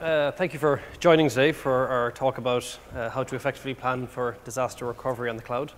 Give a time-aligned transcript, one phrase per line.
[0.00, 4.06] Uh, thank you for joining today for our talk about uh, how to effectively plan
[4.06, 5.74] for disaster recovery on the cloud.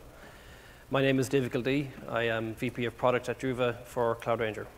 [0.92, 1.88] My name is David Gildea.
[2.09, 4.69] I am VP of Product at Druva for Cloud Ranger.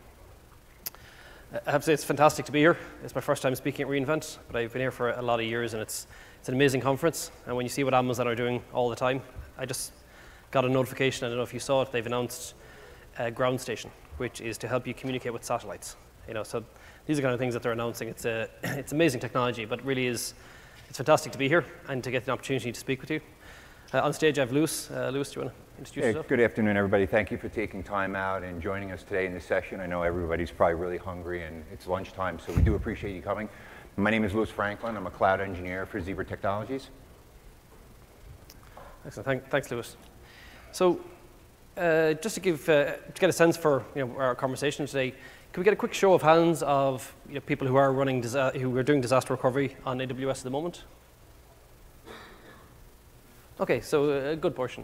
[1.53, 2.75] I have to say it's fantastic to be here.
[3.03, 5.45] It's my first time speaking at reInvent, but I've been here for a lot of
[5.45, 6.07] years and it's,
[6.39, 7.29] it's an amazing conference.
[7.45, 9.21] And when you see what Amazon are doing all the time,
[9.59, 9.93] I just
[10.49, 12.55] got a notification, I don't know if you saw it, they've announced
[13.19, 15.97] a ground station, which is to help you communicate with satellites.
[16.27, 16.63] You know, so
[17.05, 18.07] these are kind of things that they're announcing.
[18.09, 20.33] It's, a, it's amazing technology, but really is,
[20.89, 23.21] it's fantastic to be here and to get the opportunity to speak with you.
[23.93, 24.89] Uh, on stage, I have Lewis.
[24.89, 26.27] Uh, Lewis, do you want to introduce hey, yourself?
[26.27, 27.05] Good afternoon, everybody.
[27.05, 29.79] Thank you for taking time out and joining us today in this session.
[29.79, 33.47] I know everybody's probably really hungry and it's lunchtime, so we do appreciate you coming.
[33.97, 34.97] My name is Lewis Franklin.
[34.97, 36.89] I'm a cloud engineer for Zebra Technologies.
[39.05, 39.25] Excellent.
[39.25, 39.95] Thank, thanks, Lewis.
[40.71, 40.99] So,
[41.77, 45.13] uh, just to give uh, to get a sense for you know, our conversation today,
[45.55, 48.21] can we get a quick show of hands of you know, people who are running
[48.21, 50.83] who are doing disaster recovery on AWS at the moment?
[53.61, 54.83] Okay, so a good portion.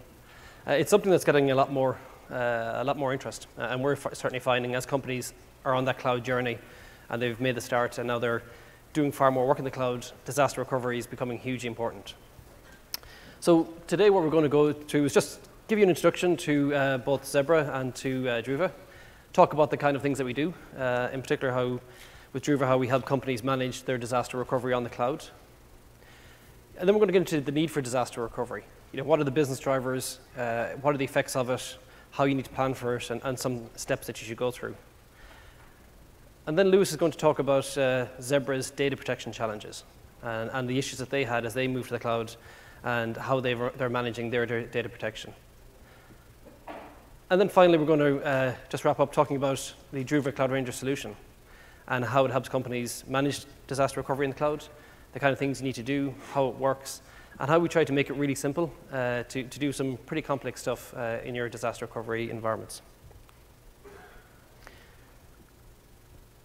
[0.66, 1.98] Uh, it's something that's getting a lot more
[2.32, 5.34] uh, a lot more interest, uh, and we're certainly finding as companies
[5.66, 6.58] are on that cloud journey,
[7.10, 8.42] and they've made the start, and now they're
[8.94, 10.06] doing far more work in the cloud.
[10.24, 12.14] Disaster recovery is becoming hugely important.
[13.42, 16.74] So today, what we're going to go through is just give you an introduction to
[16.74, 18.72] uh, both Zebra and to uh, Druva
[19.34, 21.80] talk about the kind of things that we do, uh, in particular how,
[22.34, 25.26] with Druva, how we help companies manage their disaster recovery on the cloud.
[26.78, 28.64] And then we're going to get into the need for disaster recovery.
[28.92, 30.20] You know, what are the business drivers?
[30.38, 31.78] Uh, what are the effects of it?
[32.12, 34.52] How you need to plan for it, and, and, some steps that you should go
[34.52, 34.76] through.
[36.46, 39.86] And then Lewis is going to talk about uh, Zebra's data protection challenges
[40.22, 42.36] and, and, the issues that they had as they moved to the cloud
[42.84, 45.34] and how they're managing their data protection.
[47.32, 50.52] And then finally, we're going to uh, just wrap up talking about the Druva Cloud
[50.52, 51.16] Ranger solution
[51.88, 54.66] and how it helps companies manage disaster recovery in the cloud,
[55.14, 57.02] the kind of things you need to do, how it works,
[57.40, 60.22] and how we try to make it really simple uh, to, to do some pretty
[60.22, 62.82] complex stuff uh, in your disaster recovery environments.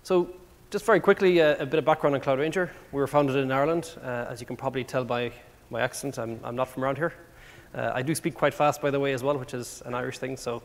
[0.04, 0.30] So
[0.70, 2.70] just very quickly, uh, a bit of background on Cloud Ranger.
[2.92, 3.90] We were founded in Ireland.
[4.00, 5.32] Uh, as you can probably tell by
[5.68, 7.12] my accent, I'm, I'm not from around here.
[7.74, 10.18] Uh, I do speak quite fast, by the way, as well, which is an Irish
[10.18, 10.36] thing.
[10.36, 10.62] So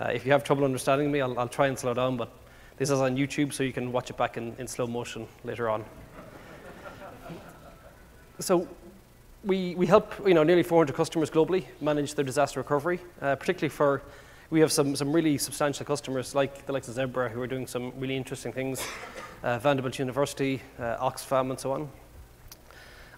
[0.00, 2.16] uh, if you have trouble understanding me, I'll, I'll, try and slow down.
[2.16, 2.30] But
[2.78, 5.68] this is on YouTube, so you can watch it back in, in slow motion later
[5.68, 5.84] on.
[8.38, 8.66] so
[9.44, 13.68] we, we help you know, nearly 400 customers globally manage their disaster recovery, uh, particularly
[13.68, 14.02] for
[14.48, 17.66] we have some, some really substantial customers like the likes of Zebra who are doing
[17.66, 18.84] some really interesting things,
[19.42, 21.88] uh, Vanderbilt University, uh, Oxfam, and so on.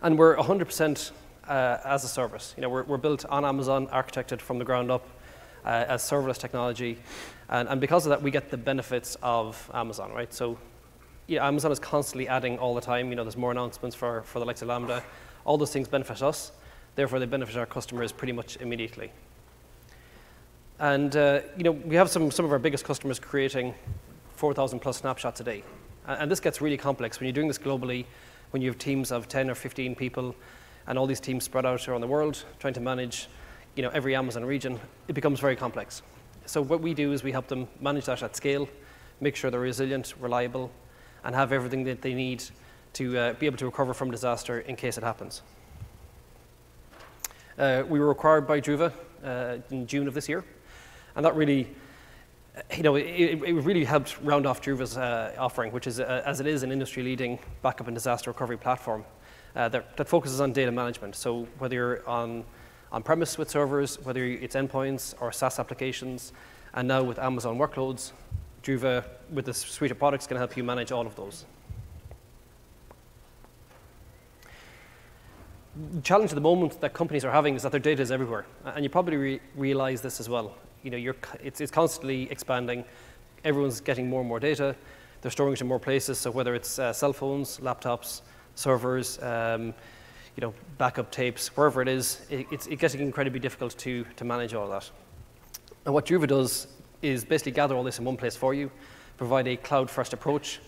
[0.02, 1.12] And we're 100%
[1.48, 2.54] uh, as a service.
[2.56, 5.08] You know, we're, we're built on Amazon, architected from the ground up
[5.64, 6.98] uh, as serverless technology.
[7.48, 10.32] And, and because of that, we get the benefits of Amazon, right?
[10.32, 10.58] So
[11.28, 13.10] Amazon is constantly adding all the time.
[13.10, 15.02] You know, there's more announcements for, for the likes of Lambda.
[15.44, 16.52] All those things benefit us.
[16.94, 19.10] Therefore, they benefit our customers pretty much immediately.
[20.78, 23.74] And uh, you know, we have some, some of our biggest customers creating
[24.36, 25.62] 4,000 plus snapshots a day.
[26.06, 27.20] And this gets really complex.
[27.20, 28.04] When you're doing this globally,
[28.50, 30.34] when you have teams of 10 or 15 people,
[30.86, 33.28] and all these teams spread out around the world trying to manage
[33.74, 34.78] you know, every Amazon region,
[35.08, 36.02] it becomes very complex.
[36.46, 38.68] So what we do is we help them manage that at scale,
[39.20, 40.70] make sure they're resilient, reliable,
[41.24, 42.42] and have everything that they need
[42.94, 45.42] to uh, be able to recover from disaster in case it happens.
[47.58, 48.92] Uh, we were acquired by Druva
[49.24, 50.44] uh, in June of this year,
[51.14, 51.68] and that really,
[52.76, 56.40] you know, it, it really helped round off Druva's uh, offering, which is, uh, as
[56.40, 59.04] it is, an industry-leading backup and disaster recovery platform
[59.54, 61.14] uh, that, that, focuses on data management.
[61.14, 62.44] So whether you're on
[62.92, 66.32] on-premise with servers, whether it's endpoints or SaaS applications,
[66.74, 68.12] and now with Amazon workloads,
[68.62, 71.46] Druva, with this suite of products, can help you manage all of those.
[75.94, 78.44] The challenge at the moment that companies are having is that their data is everywhere,
[78.64, 80.54] and you probably re realize this as well.
[80.82, 82.84] You know, it's, it's constantly expanding.
[83.44, 84.76] Everyone's getting more and more data.
[85.22, 86.18] They're storing it in more places.
[86.18, 88.20] So whether it's uh, cell phones, laptops,
[88.54, 89.72] servers, um,
[90.36, 94.24] you know, backup tapes, wherever it is, it, it's, it gets incredibly difficult to, to
[94.24, 94.90] manage all that.
[95.84, 96.68] And what Druva does
[97.02, 98.70] is basically gather all this in one place for you,
[99.16, 100.60] provide a cloud-first approach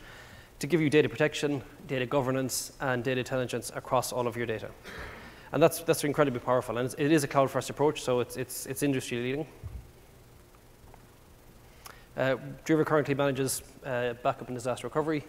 [0.59, 4.71] to give you data protection, data governance, and data intelligence across all of your data.
[5.53, 6.79] And that's, that's incredibly powerful.
[6.79, 9.47] And it is a cloud-first approach, so it's, it's, it's industry-leading.
[12.17, 15.25] Uh, currently manages uh, backup and disaster recovery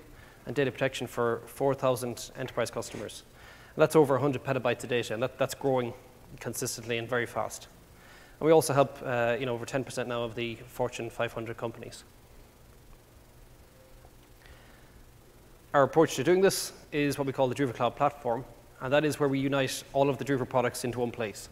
[0.46, 3.24] and data protection for 4,000 enterprise customers.
[3.76, 5.94] And that's over 100 petabytes of data, and that, that's growing
[6.40, 7.68] consistently and very fast.
[8.40, 12.04] And we also help uh, you know, over 10% now of the Fortune 500 companies.
[15.76, 18.46] our approach to doing this is what we call the Druva Cloud Platform,
[18.80, 21.50] and that is where we unite all of the Druva products into one place.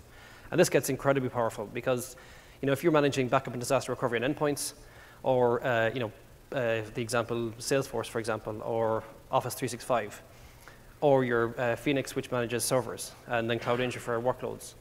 [0.49, 2.15] And this gets incredibly powerful because,
[2.61, 4.75] you know, if you're managing backup and disaster recovery and endpoints,
[5.23, 6.11] or, uh, you know,
[6.53, 10.21] uh, the example Salesforce, for example, or Office 365,
[11.03, 14.75] or your uh, Phoenix, which manages servers, and then Cloud Engine for workloads.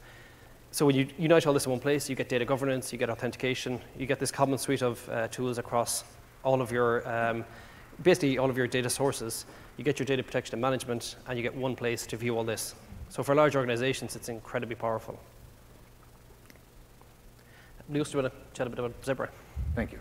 [0.71, 3.11] So when you unite all this in one place, you get data governance, you get
[3.11, 6.05] authentication, you get this common suite of uh, tools across
[6.45, 7.45] all of your, um,
[8.05, 9.47] basically all of your data sources.
[9.77, 12.45] You get your data protection and management, and you get one place to view all
[12.45, 12.77] this.
[13.09, 15.19] So for large organizations, it's incredibly powerful.
[17.91, 19.29] Lewis, do you want to chat a bit about Zebra?
[19.75, 19.99] Thank you.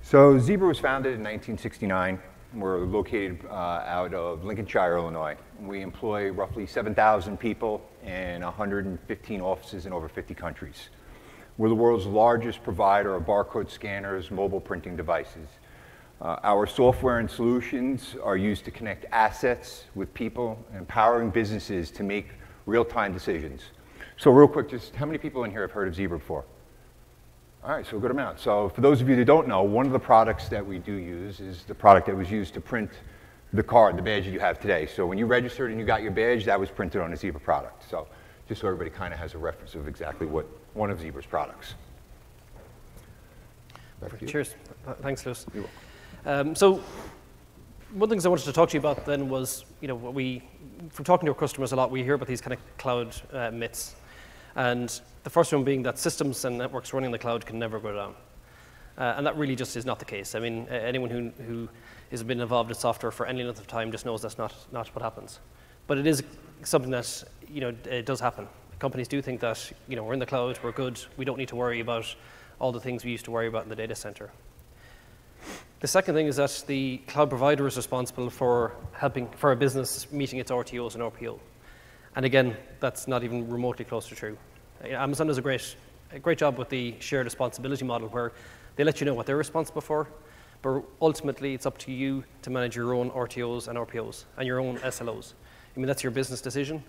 [0.00, 2.18] So Zebra was founded in 1969.
[2.56, 5.36] We're located uh, out of Lincolnshire, Illinois.
[5.60, 10.88] We employ roughly 7,000 people in 115 offices in over 50 countries.
[11.58, 15.48] We're the world's largest provider of barcode scanners, mobile printing devices.
[16.22, 22.02] Uh, our software and solutions are used to connect assets with people, empowering businesses to
[22.02, 22.28] make
[22.64, 23.64] real-time decisions.
[24.16, 26.46] So real quick, just how many people in here have heard of Zebra before?
[27.64, 28.38] All right, so a good amount.
[28.38, 30.92] So for those of you that don't know, one of the products that we do
[30.92, 32.90] use is the product that was used to print
[33.52, 34.86] the card, the badge that you have today.
[34.86, 37.40] So when you registered and you got your badge, that was printed on a Zebra
[37.40, 37.88] product.
[37.88, 38.06] So
[38.48, 41.74] just so everybody kind of has a reference of exactly what one of Zebra's products.
[44.26, 44.54] Cheers.
[45.00, 45.46] Thanks, Lewis.
[46.24, 46.74] Um, so
[47.92, 49.94] one of the things I wanted to talk to you about then was, you know,
[49.94, 50.42] we,
[50.90, 53.50] from talking to our customers a lot, we hear about these kind of cloud uh,
[53.50, 53.96] myths.
[54.56, 57.78] And the first one being that systems and networks running in the cloud can never
[57.78, 58.14] go down.
[58.98, 60.34] Uh, and that really just is not the case.
[60.34, 61.68] I mean, anyone who, who
[62.10, 64.88] has been involved in software for any length of time just knows that's not, not
[64.94, 65.40] what happens.
[65.86, 66.22] But it is
[66.62, 68.48] something that, you know, it does happen.
[68.78, 71.48] Companies do think that, you know, we're in the cloud, we're good, we don't need
[71.48, 72.14] to worry about
[72.58, 74.30] all the things we used to worry about in the data center.
[75.80, 80.10] The second thing is that the cloud provider is responsible for helping for a business
[80.10, 81.38] meeting its RTOs and RPO.
[82.16, 84.38] And again, that's not even remotely close to true.
[84.82, 85.76] Uh, Amazon does a great,
[86.12, 88.32] a great job with the shared responsibility model where
[88.76, 90.08] they let you know what they're responsible for,
[90.62, 94.60] but ultimately it's up to you to manage your own RTOs and RPOs and your
[94.60, 95.34] own SLOs.
[95.76, 96.82] I mean, that's your business decision,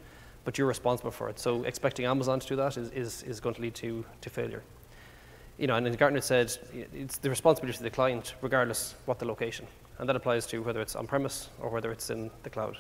[0.46, 1.40] but you're responsible for it.
[1.40, 4.64] So expecting Amazon to do that is, is, is going to lead to, to failure.
[5.58, 6.56] You know, and as Gartner said
[6.94, 9.68] it's the responsibility of the client regardless what the location.
[9.98, 12.78] And that applies to whether it's on-premise or whether it's in the cloud.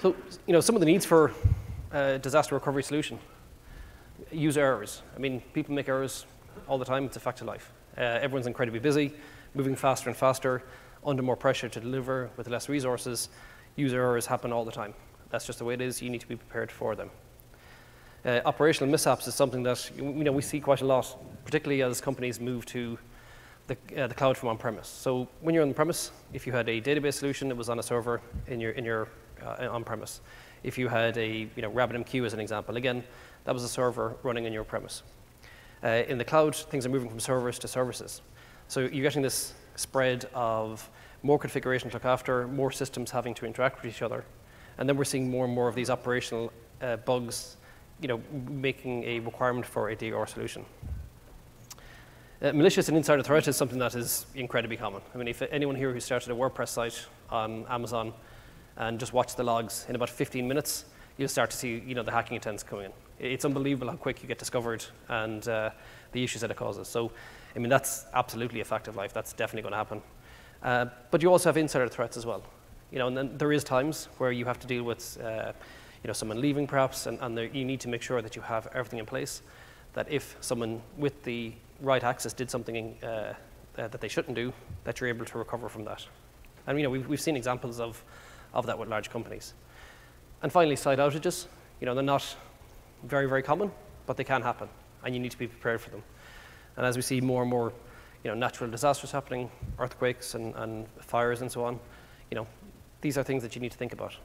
[0.00, 0.14] So,
[0.46, 1.32] you know, some of the needs for
[1.90, 3.18] disaster recovery solution.
[4.30, 5.02] User errors.
[5.16, 6.24] I mean, people make errors
[6.68, 7.04] all the time.
[7.04, 7.72] It's a fact of life.
[7.96, 9.12] Uh, everyone's incredibly busy,
[9.54, 10.62] moving faster and faster,
[11.04, 13.28] under more pressure to deliver with less resources.
[13.74, 14.94] User errors happen all the time.
[15.30, 16.00] That's just the way it is.
[16.00, 17.10] You need to be prepared for them.
[18.24, 22.00] Uh, operational mishaps is something that you know, we see quite a lot, particularly as
[22.00, 22.98] companies move to
[23.66, 24.86] the, uh, the cloud from on-premise.
[24.86, 27.82] So when you're on premise, if you had a database solution that was on a
[27.82, 29.08] server in your, in your
[29.44, 30.20] uh, on-premise.
[30.62, 33.04] If you had a you know, RabbitMQ as an example, again,
[33.44, 35.02] that was a server running on your premise.
[35.82, 38.22] Uh, in the cloud, things are moving from servers to services.
[38.66, 40.88] So you're getting this spread of
[41.22, 44.24] more configuration to look after, more systems having to interact with each other.
[44.78, 46.52] And then we're seeing more and more of these operational
[46.82, 47.56] uh, bugs
[48.00, 50.64] you know, making a requirement for a DR solution.
[52.40, 55.02] Uh, malicious and insider threat is something that is incredibly common.
[55.12, 58.12] I mean, if anyone here who started a WordPress site on Amazon
[58.78, 59.84] and just watch the logs.
[59.88, 62.92] In about 15 minutes, you'll start to see you know, the hacking attempts coming in.
[63.18, 65.70] It's unbelievable how quick you get discovered and uh,
[66.12, 66.86] the issues that it causes.
[66.86, 67.10] So,
[67.54, 69.12] I mean, that's absolutely a fact of life.
[69.12, 70.02] That's definitely going to happen.
[70.62, 72.42] Uh, but you also have insider threats as well.
[72.92, 75.52] You know, and then there is times where you have to deal with, uh,
[76.02, 78.42] you know, someone leaving perhaps, and, and there, you need to make sure that you
[78.42, 79.42] have everything in place.
[79.94, 83.34] That if someone with the right access did something uh,
[83.74, 84.52] that they shouldn't do,
[84.84, 86.06] that you're able to recover from that.
[86.66, 88.02] And you know, we've, we've seen examples of
[88.54, 89.54] of that with large companies.
[90.42, 91.46] And finally, site outages.
[91.80, 92.36] You know, they're not
[93.04, 93.70] very, very common,
[94.06, 94.68] but they can happen,
[95.04, 96.02] and you need to be prepared for them.
[96.76, 97.72] And as we see more and more,
[98.24, 101.78] you know, natural disasters happening, earthquakes and, and fires and so on,
[102.30, 102.46] you know,
[103.00, 104.16] these are things that you need to think about.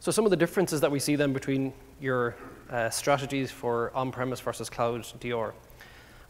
[0.00, 2.34] So some of the differences that we see then between your
[2.70, 5.54] uh, strategies for on-premise versus cloud DR.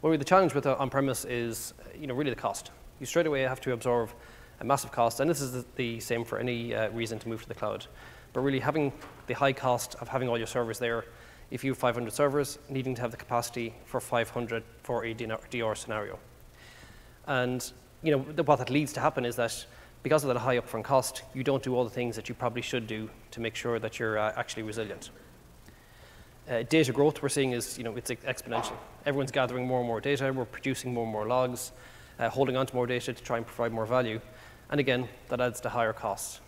[0.03, 2.71] Well, the challenge with on-premise is, you know, really the cost
[3.03, 4.11] you straight away have to absorb
[4.61, 7.49] a massive cost, and this is the same for any uh, reason to move to
[7.49, 7.85] the cloud.
[8.33, 8.93] But really having
[9.27, 11.05] the high cost of having all your servers there,
[11.51, 15.75] if you have 500 servers, needing to have the capacity for 500 for a DR
[15.75, 16.17] scenario.
[17.27, 17.71] And
[18.05, 19.67] you know, what that leads to happen is that
[20.05, 22.63] because of that high upfront cost, you don't do all the things that you probably
[22.63, 25.11] should do to make sure that you're uh, actually resilient.
[26.49, 28.77] Uh, data growth we're seeing is, you know, it's exponential.
[29.07, 30.33] Everyone's gathering more and more data.
[30.33, 31.73] We're producing more and more logs,
[32.23, 34.21] uh, holding on to more data to try and provide more value.
[34.71, 36.41] And again, that adds to higher costs.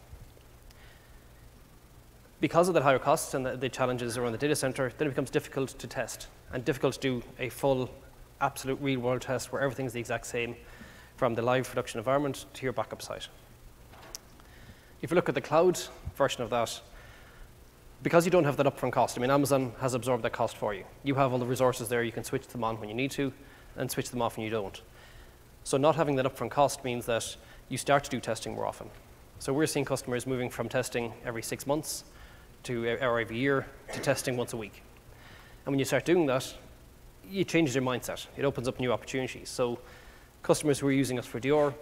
[2.40, 5.11] Because of the higher costs and the, the challenges around the data center, then it
[5.11, 7.90] becomes difficult to test and difficult to do a full,
[8.40, 10.54] absolute real world test where everything's the exact same
[11.16, 13.28] from the live production environment to your backup site.
[15.02, 15.81] If you look at the cloud
[16.16, 16.81] version of that,
[18.02, 20.75] because you don't have that upfront cost, I mean, Amazon has absorbed that cost for
[20.75, 20.85] you.
[21.02, 23.33] You have all the resources there, you can switch them on when you need to,
[23.76, 24.81] and switch them off when you don't.
[25.64, 27.37] So not having that upfront cost means that
[27.71, 28.90] you start to do testing more often.
[29.38, 32.04] So we're seeing customers moving from testing every six months
[32.64, 34.83] to or every year to testing once a week.
[35.64, 36.54] And when you start doing that,
[37.28, 38.26] you change their mindset.
[38.37, 39.49] It opens up new opportunities.
[39.49, 39.78] So
[40.42, 41.73] customers who are using us for DR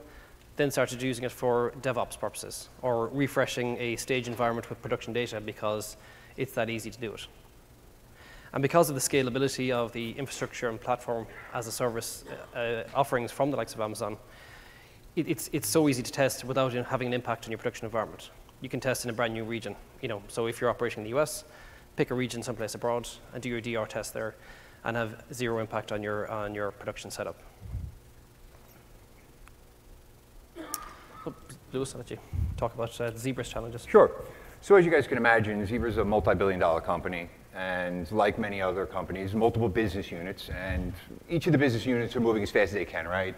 [0.57, 5.41] then started using it for DevOps purposes or refreshing a stage environment with production data
[5.41, 5.97] because
[6.37, 7.27] it's that easy to do it.
[8.52, 13.32] And because of the scalability of the infrastructure and platform as a service uh, offerings
[13.32, 14.18] from the likes of Amazon,
[15.16, 18.30] it, it's, it's so easy to test without having an impact on your production environment.
[18.61, 19.75] You can test in a brand new region.
[20.02, 21.44] You know, so if you're operating in the US,
[21.97, 24.35] pick a region someplace abroad and do your DR test there
[24.85, 27.40] and have zero impact on your, on your production setup.
[31.73, 32.18] Lewis, I'll let you
[32.59, 33.87] talk about uh, Zebra's challenges.
[33.88, 34.11] Sure.
[34.61, 38.87] So as you guys can imagine, Zebra's a multi-billion dollar company and like many other
[38.87, 40.92] companies, multiple business units, and
[41.28, 43.35] each of the business units are moving as fast as they can, right?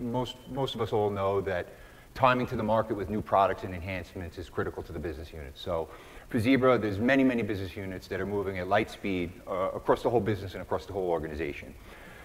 [0.00, 1.68] Most, most of us all know that
[2.14, 5.52] timing to the market with new products and enhancements is critical to the business unit.
[5.54, 5.88] So
[6.28, 10.02] for Zebra, there's many, many business units that are moving at light speed uh, across
[10.02, 11.74] the whole business and across the whole organization.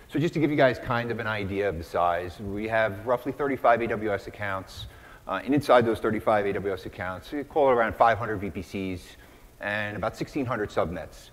[0.07, 3.05] So just to give you guys kind of an idea of the size, we have
[3.05, 4.87] roughly 35 AWS accounts,
[5.27, 9.01] uh, and inside those 35 AWS accounts, we call it around 500 VPCs,
[9.61, 11.29] and about 1,600 subnets.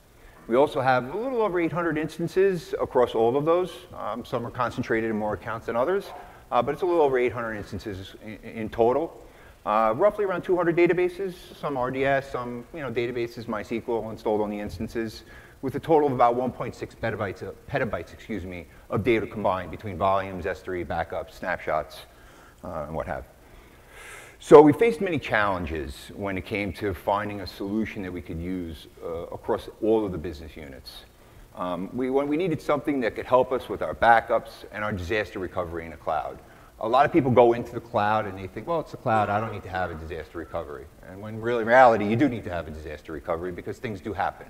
[0.46, 3.70] We also have a little over 800 instances across all of those.
[3.94, 6.06] Um, some are concentrated in more accounts than others,
[6.50, 9.22] uh, but it's a little over 800 instances in, in total.
[9.66, 14.58] Uh, roughly around 200 databases, some RDS, some you know, databases, MySQL installed on the
[14.58, 15.24] instances,
[15.60, 19.98] with a total of about 1.6 petabytes, of, petabytes excuse me, of data combined between
[19.98, 22.06] volumes, S3, backups, snapshots,
[22.64, 23.24] uh, and what have.
[24.40, 28.40] So we faced many challenges when it came to finding a solution that we could
[28.40, 31.04] use uh, across all of the business units.
[31.56, 35.40] Um, we, we needed something that could help us with our backups and our disaster
[35.40, 36.38] recovery in the cloud.
[36.80, 39.28] A lot of people go into the cloud and they think, well, it's the cloud,
[39.28, 40.84] I don't need to have a disaster recovery.
[41.08, 44.00] And when really in reality, you do need to have a disaster recovery because things
[44.00, 44.46] do happen.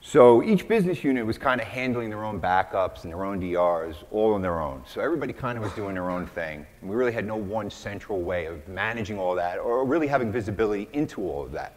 [0.00, 4.04] So each business unit was kind of handling their own backups and their own DRs
[4.12, 4.82] all on their own.
[4.86, 6.64] So everybody kind of was doing their own thing.
[6.80, 10.30] And we really had no one central way of managing all that or really having
[10.30, 11.76] visibility into all of that.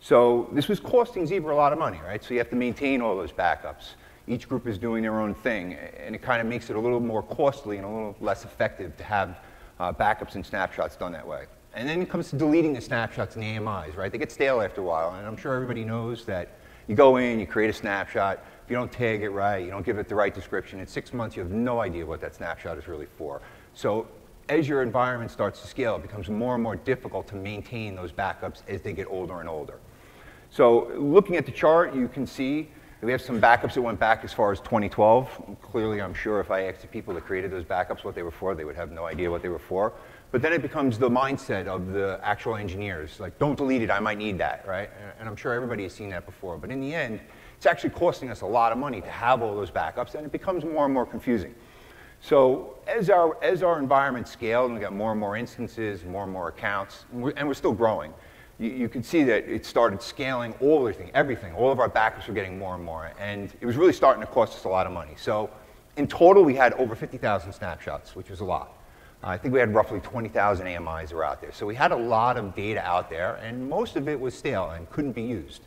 [0.00, 2.22] So this was costing Zebra a lot of money, right?
[2.22, 3.94] So you have to maintain all those backups.
[4.26, 7.00] Each group is doing their own thing, and it kind of makes it a little
[7.00, 9.38] more costly and a little less effective to have
[9.78, 11.44] uh, backups and snapshots done that way.
[11.74, 14.10] And then it comes to deleting the snapshots and the AMIs, right?
[14.10, 17.38] They get stale after a while, and I'm sure everybody knows that you go in,
[17.40, 18.44] you create a snapshot.
[18.64, 21.12] If you don't tag it right, you don't give it the right description, in six
[21.12, 23.40] months you have no idea what that snapshot is really for.
[23.74, 24.06] So
[24.48, 28.12] as your environment starts to scale, it becomes more and more difficult to maintain those
[28.12, 29.78] backups as they get older and older.
[30.50, 32.68] So looking at the chart, you can see
[33.00, 35.56] we have some backups that went back as far as 2012.
[35.60, 38.30] Clearly, I'm sure if I asked the people that created those backups what they were
[38.30, 39.92] for, they would have no idea what they were for.
[40.32, 44.00] But then it becomes the mindset of the actual engineers, like, don't delete it, I
[44.00, 44.88] might need that, right?
[45.20, 46.56] And I'm sure everybody has seen that before.
[46.56, 47.20] But in the end,
[47.54, 50.32] it's actually costing us a lot of money to have all those backups, and it
[50.32, 51.54] becomes more and more confusing.
[52.22, 56.22] So as our, as our environment scaled, and we got more and more instances, more
[56.22, 58.14] and more accounts, and we're, and we're still growing,
[58.58, 61.52] you, you could see that it started scaling all everything, everything.
[61.52, 64.26] All of our backups were getting more and more, and it was really starting to
[64.26, 65.12] cost us a lot of money.
[65.18, 65.50] So
[65.98, 68.78] in total, we had over 50,000 snapshots, which was a lot.
[69.24, 71.52] I think we had roughly 20,000 AMIs that were out there.
[71.52, 74.70] So we had a lot of data out there, and most of it was stale
[74.70, 75.62] and couldn't be used.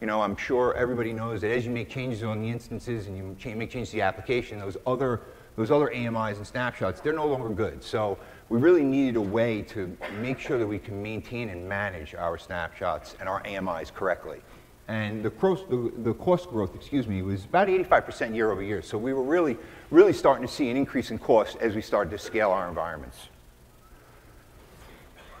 [0.00, 3.16] You know, I'm sure everybody knows that as you make changes on the instances and
[3.16, 5.20] you make changes to the application, those other,
[5.54, 7.82] those other AMIs and snapshots, they're no longer good.
[7.82, 12.14] So we really needed a way to make sure that we can maintain and manage
[12.14, 14.40] our snapshots and our AMIs correctly.
[14.88, 18.82] And the, the, the cost growth, excuse me, was about 85% year over year.
[18.82, 19.56] So we were really
[19.90, 23.28] really starting to see an increase in cost as we started to scale our environments.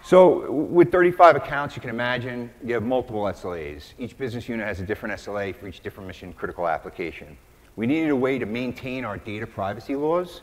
[0.04, 3.94] So with 35 accounts, you can imagine you have multiple SLAs.
[3.98, 7.36] Each business unit has a different SLA for each different mission critical application.
[7.74, 10.42] We needed a way to maintain our data privacy laws,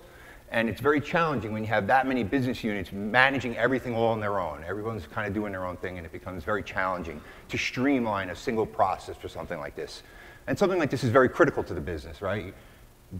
[0.53, 4.19] and it's very challenging when you have that many business units managing everything all on
[4.19, 4.63] their own.
[4.63, 7.19] Everyone's kind of doing their own thing, and it becomes very challenging
[7.49, 10.03] to streamline a single process for something like this.
[10.45, 12.53] And something like this is very critical to the business, right?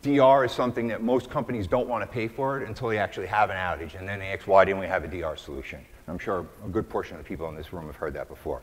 [0.04, 3.28] DR is something that most companies don't want to pay for it until they actually
[3.28, 5.84] have an outage, and then they ask, why didn't we have a DR solution?
[6.08, 8.62] I'm sure a good portion of the people in this room have heard that before.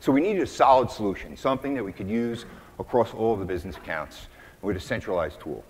[0.00, 2.46] So we needed a solid solution, something that we could use
[2.78, 4.28] across all of the business accounts
[4.62, 5.62] with a centralized tool.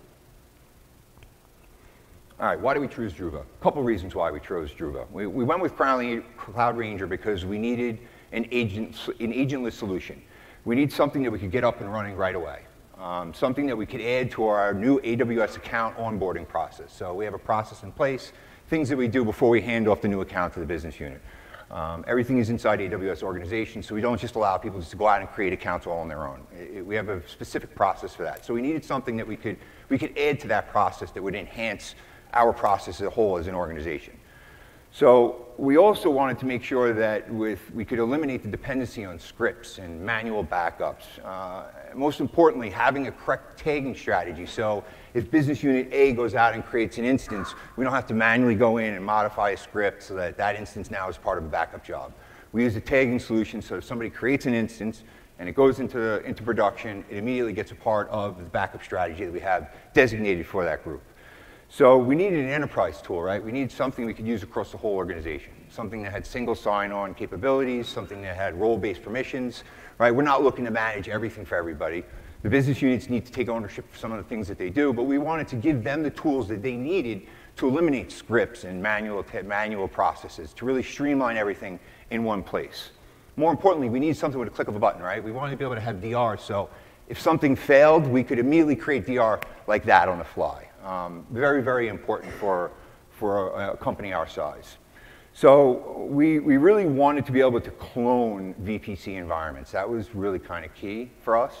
[2.39, 3.41] All right, why did we choose Druva?
[3.41, 5.09] A couple reasons why we chose Druva.
[5.09, 7.97] We, we went with Cloud Ranger because we needed
[8.31, 10.21] an, agent, an agentless solution.
[10.63, 12.59] We need something that we could get up and running right away.
[12.99, 16.93] Um, something that we could add to our new AWS account onboarding process.
[16.93, 18.33] So we have a process in place,
[18.69, 21.21] things that we do before we hand off the new account to the business unit.
[21.71, 25.07] Um, everything is inside AWS organization, so we don't just allow people just to go
[25.07, 26.45] out and create accounts all on their own.
[26.55, 28.45] It, it, we have a specific process for that.
[28.45, 29.57] So we needed something that we could,
[29.89, 31.95] we could add to that process that would enhance
[32.33, 34.17] our process as a whole as an organization.
[34.91, 39.19] So we also wanted to make sure that with, we could eliminate the dependency on
[39.19, 41.03] scripts and manual backups.
[41.23, 41.65] Uh,
[41.95, 44.45] most importantly, having a correct tagging strategy.
[44.45, 48.13] So if business unit A goes out and creates an instance, we don't have to
[48.13, 51.45] manually go in and modify a script so that that instance now is part of
[51.45, 52.13] a backup job.
[52.51, 55.03] We use a tagging solution so if somebody creates an instance
[55.39, 59.25] and it goes into, into production, it immediately gets a part of the backup strategy
[59.25, 61.03] that we have designated for that group.
[61.69, 63.43] So we needed an enterprise tool, right?
[63.43, 67.13] We needed something we could use across the whole organization, something that had single sign-on
[67.13, 69.65] capabilities, something that had role-based permissions,
[69.97, 70.11] right?
[70.11, 72.05] We're not looking to manage everything for everybody.
[72.43, 74.93] The business units need to take ownership for some of the things that they do,
[74.93, 77.23] but we wanted to give them the tools that they needed
[77.57, 81.79] to eliminate scripts and manual, manual processes, to really streamline everything
[82.11, 82.91] in one place.
[83.35, 85.21] More importantly, we need something with a click of a button, right?
[85.21, 86.69] We wanted to be able to have DR, so
[87.09, 90.66] if something failed, we could immediately create DR like that on the fly.
[90.87, 92.71] Um, very, very important for,
[93.09, 94.77] for a, a company our size.
[95.33, 99.69] So we, we really wanted to be able to clone VPC environments.
[99.71, 101.53] That was really kind of key for us.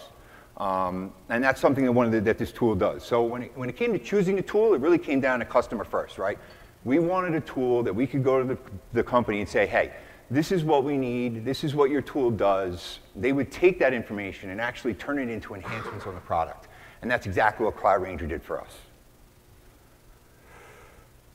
[0.55, 3.03] Um, and that's something that, one the, that this tool does.
[3.03, 5.45] So when it, when it came to choosing the tool, it really came down to
[5.45, 6.39] customer first, right?
[6.85, 8.57] We wanted a tool that we could go to the,
[8.93, 9.91] the company and say, hey,
[10.31, 12.99] this is what we need, this is what your tool does.
[13.13, 16.69] They would take that information and actually turn it into enhancements on the product.
[17.01, 18.71] And that's exactly what Cloud Ranger did for us.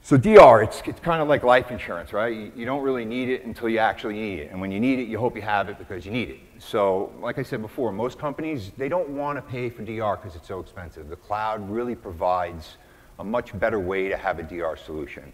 [0.04, 2.34] So DR, it's, it's kind of like life insurance, right?
[2.36, 4.50] You, you, don't really need it until you actually need it.
[4.50, 6.40] And when you need it, you hope you have it because you need it.
[6.58, 10.34] So like I said before, most companies, they don't want to pay for DR because
[10.34, 11.08] it's so expensive.
[11.08, 12.78] The cloud really provides
[13.20, 15.32] a much better way to have a DR solution.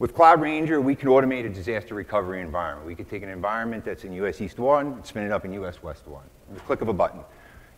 [0.00, 2.84] With Cloud Ranger, we can automate a disaster recovery environment.
[2.84, 5.84] We can take an environment that's in US East 1, spin it up in US
[5.84, 7.20] West 1, with the click of a button.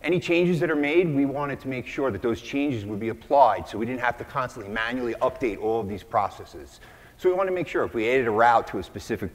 [0.03, 3.09] Any changes that are made, we wanted to make sure that those changes would be
[3.09, 6.79] applied so we didn't have to constantly manually update all of these processes.
[7.17, 9.31] So we wanted to make sure if we added a route to a specific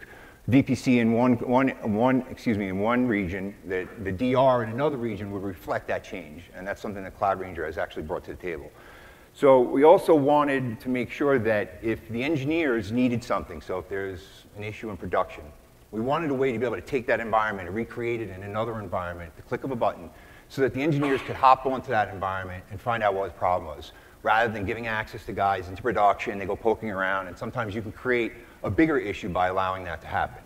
[0.50, 4.96] VPC in one, one, one, excuse me, in one region, that the DR in another
[4.96, 6.50] region would reflect that change.
[6.56, 8.70] And that's something that Cloud Ranger has actually brought to the table.
[9.34, 13.88] So we also wanted to make sure that if the engineers needed something, so if
[13.88, 15.44] there's an issue in production,
[15.92, 18.42] we wanted a way to be able to take that environment and recreate it in
[18.42, 20.10] another environment, the click of a button,
[20.48, 23.76] so that the engineers could hop onto that environment and find out what the problem
[23.76, 27.74] was, rather than giving access to guys into production, they go poking around, and sometimes
[27.74, 28.32] you can create
[28.64, 30.42] a bigger issue by allowing that to happen.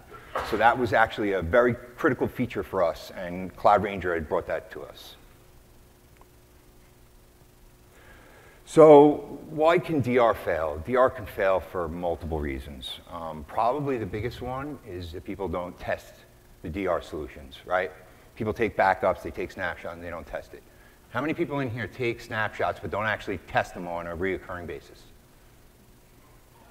[0.50, 4.46] So that was actually a very critical feature for us, and Cloud Ranger had brought
[4.46, 5.16] that to us.
[8.64, 10.80] So why can DR fail?
[10.86, 13.00] DR can fail for multiple reasons.
[13.10, 16.14] Um, probably the biggest one is that people don't test
[16.62, 17.90] the DR solutions, right?
[18.40, 20.62] People take backups, they take snapshots, and they don't test it.
[21.10, 24.66] How many people in here take snapshots but don't actually test them on a reoccurring
[24.66, 25.02] basis?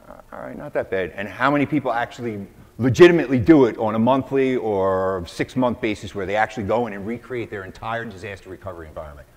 [0.07, 1.11] Uh, all right, not that bad.
[1.15, 2.47] And how many people actually
[2.79, 6.93] legitimately do it on a monthly or six month basis where they actually go in
[6.93, 9.27] and recreate their entire disaster recovery environment?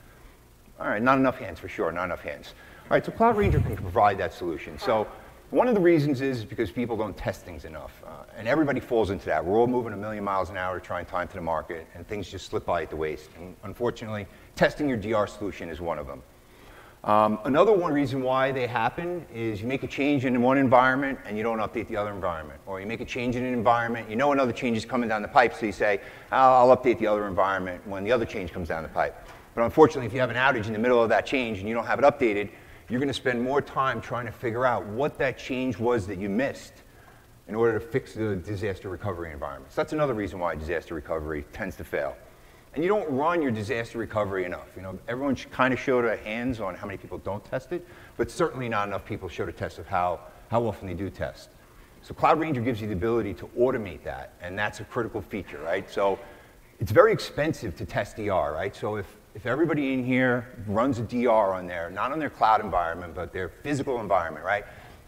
[0.81, 2.55] All right, not enough hands for sure, not enough hands.
[2.85, 4.79] All right, so Cloud Ranger can provide that solution.
[4.79, 5.07] So
[5.53, 8.03] one of the reasons is because people don't test things enough.
[8.07, 9.45] Uh, and everybody falls into that.
[9.45, 11.87] We're all moving a million miles an hour to try and time to the market,
[11.95, 13.29] and things just slip by at the waist.
[13.37, 16.23] And unfortunately, testing your DR solution is one of them.
[17.05, 21.19] Um, another one reason why they happen is you make a change in one environment
[21.27, 22.59] and you don't update the other environment.
[22.65, 25.21] Or you make a change in an environment, you know another change is coming down
[25.21, 28.53] the pipe, so you say, I'll, I'll update the other environment when the other change
[28.53, 29.29] comes down the pipe.
[29.55, 31.75] But unfortunately, if you have an outage in the middle of that change and you
[31.75, 32.49] don't have it updated,
[32.93, 36.19] you're going to spend more time trying to figure out what that change was that
[36.19, 36.75] you missed
[37.49, 39.73] in order to fix the disaster recovery environment.
[39.73, 42.15] So that's another reason why disaster recovery tends to fail.
[42.75, 44.67] And you don't run your disaster recovery enough.
[44.77, 47.89] You know, everyone kind of showed their hands on how many people don't test it,
[48.19, 51.49] but certainly not enough people showed a test of how, how often they do test.
[52.03, 55.63] So Cloud Ranger gives you the ability to automate that, and that's a critical feature,
[55.63, 55.89] right?
[55.91, 56.19] So
[56.79, 58.77] it's very expensive to test DR, right?
[58.77, 62.61] So if if everybody in here runs a DR on there, not on their cloud
[62.61, 64.65] environment, but their physical environment, right?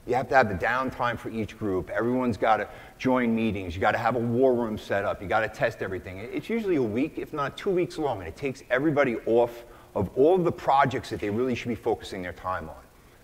[0.07, 1.91] You have to have the downtime for each group.
[1.91, 3.75] Everyone's got to join meetings.
[3.75, 5.23] You got to have a war room set up.
[5.23, 6.19] You got to test everything.
[6.19, 10.11] It's usually a week, if not two weeks long, and it takes everybody off of
[10.17, 12.77] all the projects that they really should be focusing their time on.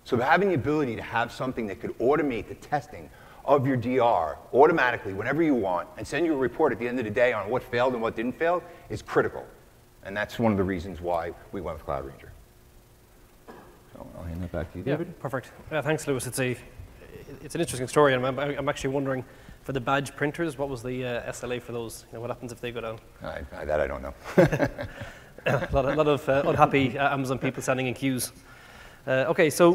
[0.03, 3.09] So having the ability to have something that could automate the testing
[3.45, 6.99] of your DR automatically whenever you want and send you a report at the end
[6.99, 9.45] of the day on what failed and what didn't fail is critical.
[10.03, 12.31] And that's one of the reasons why we went with Cloud Ranger.
[13.93, 15.07] So I'll hand that back to you, David.
[15.07, 15.51] Yeah, perfect.
[15.71, 16.27] Yeah, thanks, Lewis.
[16.27, 16.57] It's a
[17.43, 19.23] it's an interesting story, and I'm, I'm actually wondering
[19.63, 22.05] for the badge printers, what was the uh, SLA for those?
[22.11, 22.99] You know, what happens if they go down?
[23.21, 24.13] I, I, that I don't know.
[25.45, 28.31] a lot of, lot of uh, unhappy uh, Amazon people standing in queues.
[29.05, 29.73] Uh, okay, so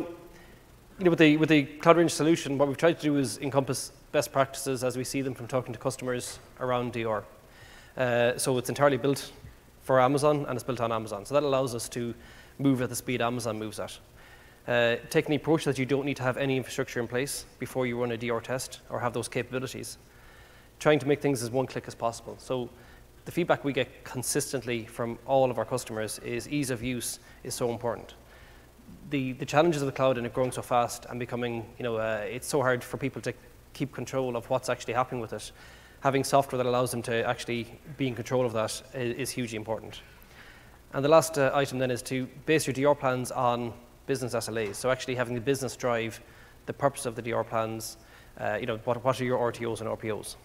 [0.99, 3.39] you know, with the with the Cloud Ranger solution, what we've tried to do is
[3.39, 7.23] encompass best practices as we see them from talking to customers around DR.
[7.97, 9.31] Uh, so it's entirely built
[9.87, 11.25] for Amazon and it's built on Amazon.
[11.25, 12.12] So that allows us to
[12.59, 13.96] move at the speed Amazon moves at.
[14.66, 17.87] Uh, taking the approach that you don't need to have any infrastructure in place before
[17.87, 19.99] you run a DR test or have those capabilities.
[20.81, 22.35] Trying to make things as one click as possible.
[22.38, 22.68] So
[23.27, 27.55] the feedback we get consistently from all of our customers is ease of use is
[27.55, 28.14] so important.
[29.11, 31.96] The, the challenges of the cloud and it growing so fast and becoming, you know,
[31.96, 33.33] uh, it's so hard for people to
[33.72, 35.53] keep control of what's actually happening with it.
[36.07, 37.66] Having software that allows them to actually
[37.97, 40.03] be in control of that is, is hugely important.
[40.92, 43.73] And the last uh, item then is to base your DR plans on
[44.07, 44.77] business SLAs.
[44.77, 46.21] So actually having the business drive
[46.66, 47.97] the purpose of the DR plans,
[48.38, 50.37] uh, you know, what, what are your RTOs and RPOs?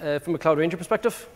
[0.00, 1.28] Uh, from a Cloud Ranger perspective,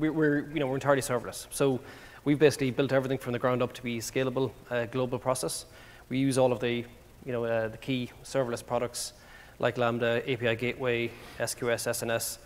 [0.00, 1.46] we're, we're, you know, we're entirely serverless.
[1.50, 1.78] So
[2.24, 5.66] we've basically built everything from the ground up to be scalable, uh, global process.
[6.08, 6.84] We use all of the,
[7.24, 9.12] you know, uh, the key serverless products
[9.60, 12.38] like Lambda, API Gateway, SQS, SNS,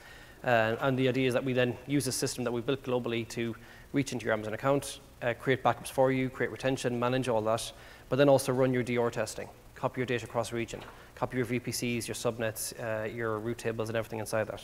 [0.44, 3.26] uh, and the idea is that we then use a system that we built globally
[3.28, 3.56] to
[3.92, 7.72] reach into your Amazon account, uh, create backups for you, create retention, manage all that,
[8.08, 10.80] but then also run your DR testing, copy your data across region,
[11.14, 14.62] copy your VPCs, your subnets, uh, your route tables, and everything inside that.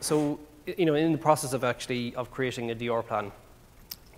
[0.00, 3.32] So, you know, in the process of actually of creating a DR plan,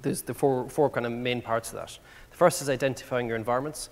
[0.02, 1.98] there's the four, four kind of main parts of that.
[2.30, 3.88] The first is identifying your environments,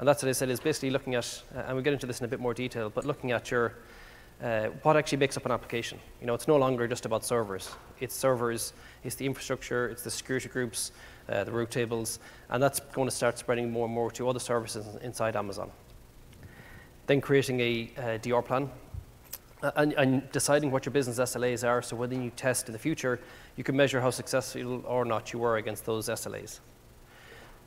[0.00, 2.20] and that's what I said is basically looking at, uh, and we'll get into this
[2.20, 3.74] in a bit more detail, but looking at your
[4.42, 5.98] uh, what actually makes up an application.
[6.22, 7.70] You know, it's no longer just about servers.
[8.00, 8.72] It's servers,
[9.04, 10.92] it's the infrastructure, it's the security groups,
[11.28, 14.38] uh, the route tables, and that's going to start spreading more and more to other
[14.38, 15.70] services inside Amazon.
[17.06, 18.70] Then creating a, a DR plan
[19.62, 22.78] uh, and, and, deciding what your business SLAs are so when you test in the
[22.78, 23.20] future,
[23.56, 26.60] you can measure how successful or not you were against those SLAs.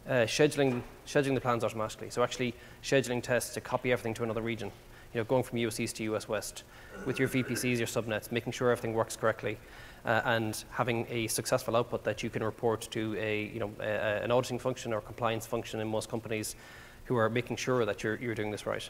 [0.07, 2.09] Uh, scheduling, scheduling the plans automatically.
[2.09, 4.71] So actually scheduling tests to copy everything to another region
[5.13, 6.63] you know, going from US East to US West
[7.05, 9.57] with your VPCs, your subnets, making sure everything works correctly,
[10.05, 14.23] uh, and having a successful output that you can report to a, you know, a,
[14.23, 16.55] an auditing function or compliance function in most companies
[17.05, 18.89] who are making sure that you're, you're doing this right.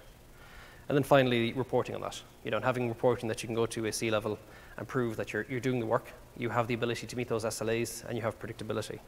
[0.89, 2.21] And then finally, reporting on that.
[2.43, 4.37] You know, and having reporting that you can go to a C level
[4.77, 7.45] and prove that you're, you're doing the work, you have the ability to meet those
[7.45, 8.99] SLAs, and you have predictability.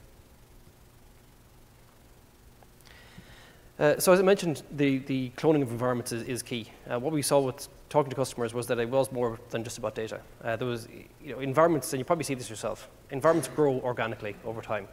[3.77, 6.67] Uh, so as I mentioned, the, the cloning of environments is, is key.
[6.89, 9.77] Uh, what we saw with talking to customers was that it was more than just
[9.77, 10.21] about data.
[10.43, 10.87] Uh, there was,
[11.21, 14.87] you know, environments, and you probably see this yourself, environments grow organically over time.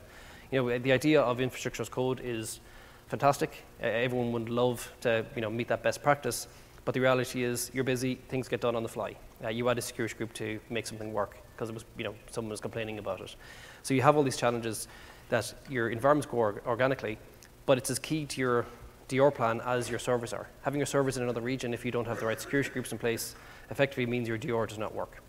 [0.50, 2.60] You know, the idea of infrastructure as code is
[3.06, 3.64] fantastic.
[3.80, 6.48] everyone would love to, you know, meet that best practice,
[6.84, 9.14] but the reality is you're busy, things get done on the fly.
[9.44, 12.14] Uh, you add a security group to make something work because it was, you know,
[12.30, 13.36] someone was complaining about it.
[13.82, 14.88] So you have all these challenges
[15.28, 17.18] that your environments grow organically,
[17.66, 18.66] but it's as key to your
[19.08, 20.48] DR plan as your servers are.
[20.62, 22.98] Having your servers in another region, if you don't have the right security groups in
[22.98, 23.34] place,
[23.70, 25.22] effectively means your DR does not work.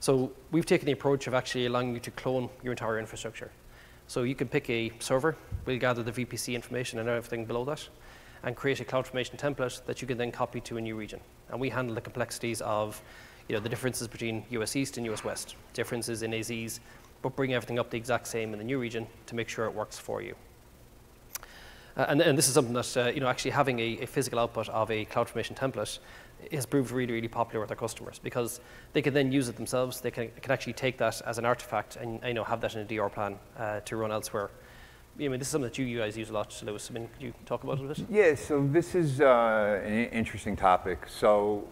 [0.00, 3.50] So we've taken the approach of actually allowing you to clone your entire infrastructure.
[4.08, 7.88] So you can pick a server, we'll gather the VPC information and everything below that,
[8.42, 11.20] and create a CloudFormation template that you can then copy to a new region.
[11.50, 13.00] And we handle the complexities of
[13.48, 16.80] you know, the differences between US East and US West, differences in AZs,
[17.22, 19.74] but bring everything up the exact same in the new region to make sure it
[19.74, 20.34] works for you.
[21.96, 24.38] Uh, and, and, this is something that, uh, you know, actually having a, a, physical
[24.38, 25.98] output of a CloudFormation template
[26.52, 28.60] has proved really, really popular with our customers because
[28.92, 30.00] they can then use it themselves.
[30.02, 32.80] They can, can actually take that as an artifact and, you know, have that in
[32.80, 34.50] a DR plan uh, to run elsewhere.
[35.18, 36.90] I mean, this is something that you, guys use a lot, Lewis.
[36.90, 38.06] I mean, could you talk about it a bit?
[38.10, 41.06] Yeah, so this is uh, an interesting topic.
[41.08, 41.66] So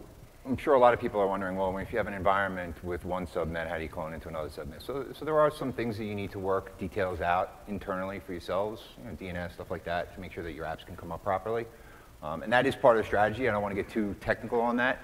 [0.47, 3.07] I'm sure a lot of people are wondering, well, if you have an environment with
[3.07, 4.85] one subnet, how do you clone into another subnet?
[4.85, 8.33] So, so there are some things that you need to work details out internally for
[8.33, 11.13] yourselves, you know, DNS, stuff like that, to make sure that your apps can come
[11.13, 11.65] up properly.
[12.23, 13.49] Um, and that is part of the strategy.
[13.49, 15.01] I don't want to get too technical on that.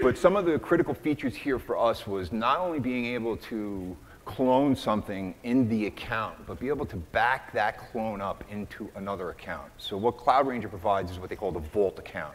[0.00, 3.96] But some of the critical features here for us was not only being able to
[4.24, 9.30] clone something in the account, but be able to back that clone up into another
[9.30, 9.70] account.
[9.78, 12.34] So what Cloud Ranger provides is what they call the Vault account.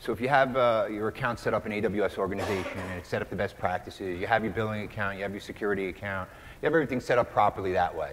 [0.00, 3.20] So if you have uh, your account set up in AWS organization and it's set
[3.20, 6.30] up the best practices, you have your billing account, you have your security account,
[6.62, 8.12] you have everything set up properly that way.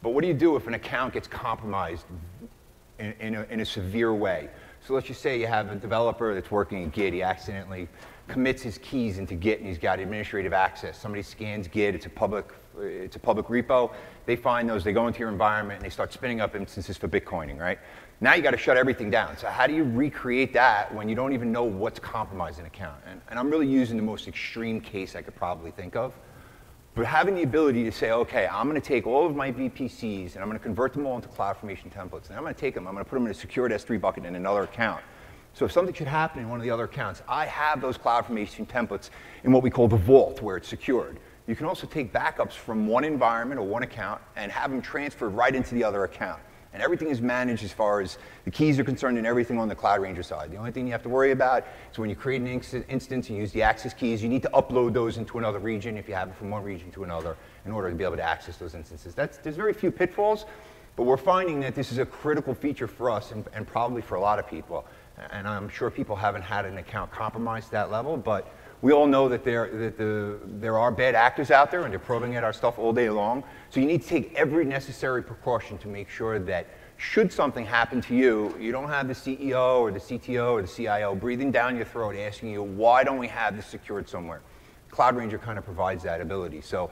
[0.00, 2.06] But what do you do if an account gets compromised
[3.00, 4.48] in, in, a, in a severe way?
[4.86, 7.88] So let's just say you have a developer that's working in Git, he accidentally
[8.28, 10.96] commits his keys into Git and he's got administrative access.
[10.96, 13.92] Somebody scans Git, it's a public, it's a public repo.
[14.24, 17.08] They find those, they go into your environment and they start spinning up instances for
[17.08, 17.80] Bitcoining, right?
[18.24, 19.36] Now you got to shut everything down.
[19.36, 22.96] So how do you recreate that when you don't even know what's compromised an account?
[23.06, 26.14] And, and I'm really using the most extreme case I could probably think of.
[26.94, 30.36] But having the ability to say, okay, I'm going to take all of my VPCs
[30.36, 32.28] and I'm going to convert them all into CloudFormation templates.
[32.28, 34.00] And I'm going to take them, I'm going to put them in a secured S3
[34.00, 35.02] bucket in another account.
[35.52, 38.66] So if something should happen in one of the other accounts, I have those CloudFormation
[38.66, 39.10] templates
[39.42, 41.20] in what we call the vault, where it's secured.
[41.46, 45.34] You can also take backups from one environment or one account and have them transferred
[45.34, 46.40] right into the other account.
[46.74, 49.76] And everything is managed as far as the keys are concerned and everything on the
[49.76, 50.50] Cloud Ranger side.
[50.50, 53.38] The only thing you have to worry about is when you create an instance and
[53.38, 56.28] use the access keys, you need to upload those into another region if you have
[56.28, 59.14] it from one region to another in order to be able to access those instances.
[59.14, 60.46] That's, there's very few pitfalls,
[60.96, 64.16] but we're finding that this is a critical feature for us and, and probably for
[64.16, 64.84] a lot of people.
[65.30, 69.06] And I'm sure people haven't had an account compromised to that level, but we all
[69.06, 72.44] know that there, that the, there are bad actors out there and they're probing at
[72.44, 73.42] our stuff all day long.
[73.70, 78.00] So you need to take every necessary precaution to make sure that should something happen
[78.02, 81.76] to you, you don't have the CEO or the CTO or the CIO breathing down
[81.76, 84.40] your throat asking you, why don't we have this secured somewhere?
[84.90, 86.60] Cloud Ranger kind of provides that ability.
[86.60, 86.90] So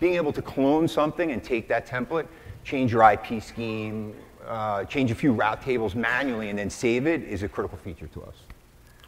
[0.00, 2.26] being able to clone something and take that template,
[2.64, 4.14] change your IP scheme,
[4.46, 8.08] uh, change a few route tables manually, and then save it is a critical feature
[8.08, 8.34] to us.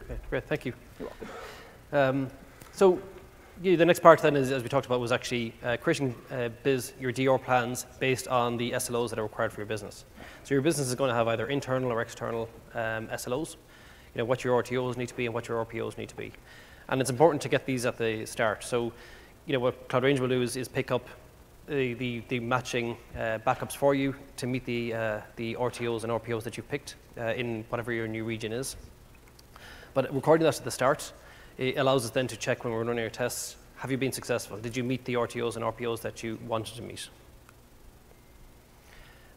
[0.03, 0.73] Okay, great, thank you.
[0.99, 1.27] You're welcome.
[1.91, 2.27] Um,
[2.73, 3.01] so
[3.61, 6.49] yeah, the next part then is, as we talked about, was actually uh, creating uh,
[6.63, 10.05] biz, your DR plans based on the SLOs that are required for your business.
[10.43, 13.55] So your business is going to have either internal or external um, SLOs,
[14.13, 16.31] you know, what your RTOs need to be and what your RPOs need to be.
[16.89, 18.63] And it's important to get these at the start.
[18.63, 18.93] So,
[19.45, 21.07] you know, what Cloud Ranger will do is, is pick up
[21.67, 26.11] the, the, the matching uh, backups for you to meet the, uh, the RTOs and
[26.11, 28.75] RPOs that you've picked uh, in whatever your new region is.
[29.93, 31.11] But recording that at the start,
[31.57, 34.57] it allows us then to check when we're running our tests, have you been successful?
[34.57, 37.09] Did you meet the RTOs and RPOs that you wanted to meet?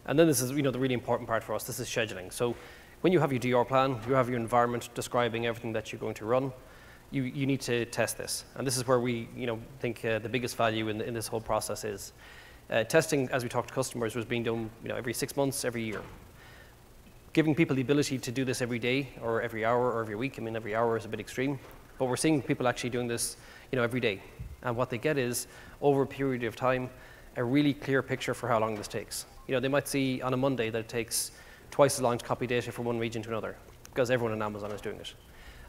[0.06, 2.33] And then this is you know, the really important part for us, this is scheduling.
[2.33, 2.56] So
[3.02, 6.14] when you have your DR plan, you have your environment describing everything that you're going
[6.14, 6.52] to run,
[7.11, 8.44] you, you need to test this.
[8.54, 11.26] And this is where we you know, think uh, the biggest value in, in this
[11.26, 12.12] whole process is.
[12.70, 15.64] Uh, testing, as we talk to customers, was being done you know, every six months,
[15.64, 16.02] every year.
[17.33, 20.38] Giving people the ability to do this every day or every hour or every week,
[20.38, 21.59] I mean, every hour is a bit extreme,
[22.00, 23.36] but we're seeing people actually doing this
[23.70, 24.22] you know, every day.
[24.62, 25.46] And what they get is,
[25.82, 26.88] over a period of time,
[27.36, 29.26] a really clear picture for how long this takes.
[29.46, 31.32] You know, they might see on a Monday that it takes
[31.70, 34.72] twice as long to copy data from one region to another, because everyone on Amazon
[34.72, 35.12] is doing it.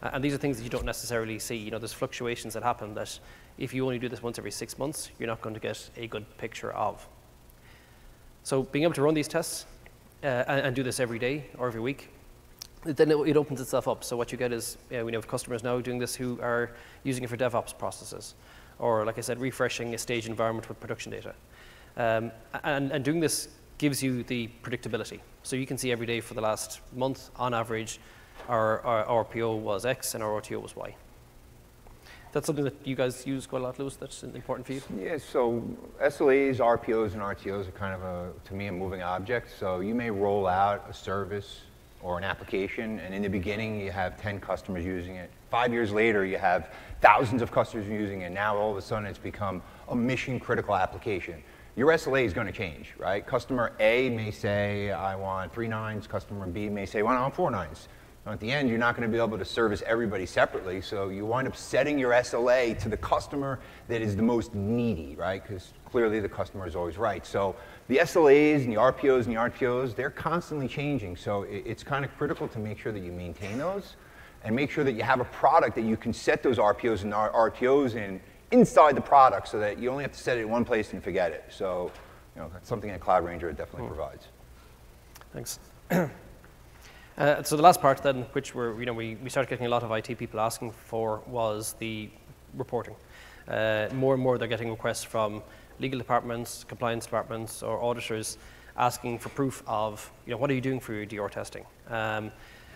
[0.01, 1.57] And these are things that you don't necessarily see.
[1.57, 3.19] You know, there's fluctuations that happen that
[3.57, 6.07] if you only do this once every six months, you're not going to get a
[6.07, 7.05] good picture of.
[8.43, 9.65] So being able to run these tests
[10.23, 12.09] uh, and, and, do this every day or every week,
[12.83, 14.03] then it, it opens itself up.
[14.03, 16.71] So what you get is, uh, we have customers now doing this who are
[17.03, 18.35] using it for DevOps processes,
[18.79, 21.33] or like I said, refreshing a stage environment with production data.
[21.97, 22.31] Um,
[22.63, 25.19] and, and doing this gives you the predictability.
[25.43, 27.99] So you can see every day for the last month, on average,
[28.47, 30.95] our, our RPO was X and our RTO was Y.
[32.31, 34.81] That's something that you guys use quite a lot, Lewis, that's important for you?
[34.97, 35.61] Yeah, so
[36.01, 39.49] SLAs, RPOs, and RTOs are kind of, a, to me, a moving object.
[39.59, 41.61] So you may roll out a service
[42.03, 45.29] or an application, and in the beginning you have 10 customers using it.
[45.49, 48.31] Five years later, you have thousands of customers using it.
[48.31, 51.43] Now all of a sudden it's become a mission critical application.
[51.75, 53.25] Your SLA is going to change, right?
[53.25, 56.05] Customer A may say, I want three nines.
[56.05, 57.87] Customer B may say, well, I want four nines.
[58.27, 61.25] At the end, you're not going to be able to service everybody separately, so you
[61.25, 65.41] wind up setting your SLA to the customer that is the most needy, right?
[65.41, 67.25] Because clearly the customer is always right.
[67.25, 67.55] So
[67.87, 71.17] the SLAs and the RPOs and the RTOs, they're constantly changing.
[71.17, 73.95] So it's kind of critical to make sure that you maintain those
[74.43, 77.13] and make sure that you have a product that you can set those RPOs and
[77.13, 80.63] RTOs in inside the product so that you only have to set it in one
[80.63, 81.45] place and forget it.
[81.49, 81.91] So
[82.35, 83.95] you know, that's something that Cloud Ranger definitely hmm.
[83.95, 84.27] provides.
[85.33, 85.59] Thanks.
[87.17, 89.83] Uh, so the last part then, which you know, we, we started getting a lot
[89.83, 92.09] of IT people asking for was the
[92.55, 92.95] reporting.
[93.47, 95.41] Uh, more and more they're getting requests from
[95.79, 98.37] legal departments, compliance departments, or auditors
[98.77, 101.65] asking for proof of, you know, what are you doing for your DR testing?
[101.89, 102.31] Um,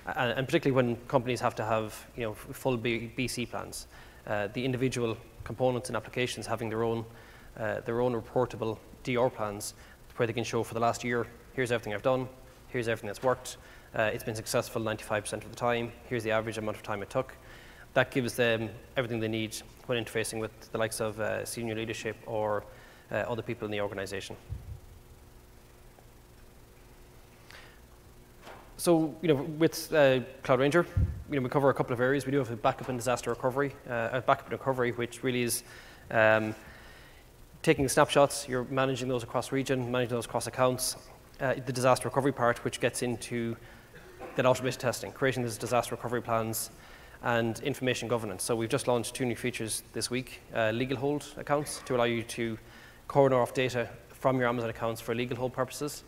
[0.06, 3.88] and, and, particularly when companies have to have, you know, full B, BC plans.
[4.28, 7.06] uh, the individual components and applications having their own,
[7.58, 9.74] uh, their own reportable DR plans
[10.18, 12.28] where they can show for the last year, here's everything I've done,
[12.70, 13.58] here's everything that's worked,
[13.96, 17.10] uh, it's been successful 95% of the time, here's the average amount of time it
[17.10, 17.36] took.
[17.94, 19.56] That gives them everything they need
[19.86, 22.66] when interfacing with the likes of uh, senior leadership or
[23.12, 24.36] uh, other people in the organization.
[28.78, 30.86] So, you know, with uh, Cloud Ranger,
[31.30, 32.26] you know, we cover a couple of areas.
[32.26, 35.44] We do have a backup and disaster recovery, uh, a backup and recovery, which really
[35.44, 35.64] is
[36.12, 36.54] um,
[37.64, 38.48] taking snapshots.
[38.50, 40.98] You're managing those across region, managing those across accounts.
[41.40, 43.56] Uh, the disaster recovery part, which gets into
[44.36, 46.72] that automated testing, creating those disaster recovery plans,
[47.24, 48.44] and information governance.
[48.44, 52.04] So we've just launched two new features this week: uh, legal hold accounts to allow
[52.04, 52.58] you to
[53.08, 56.04] corner off data from your Amazon accounts for legal hold purposes,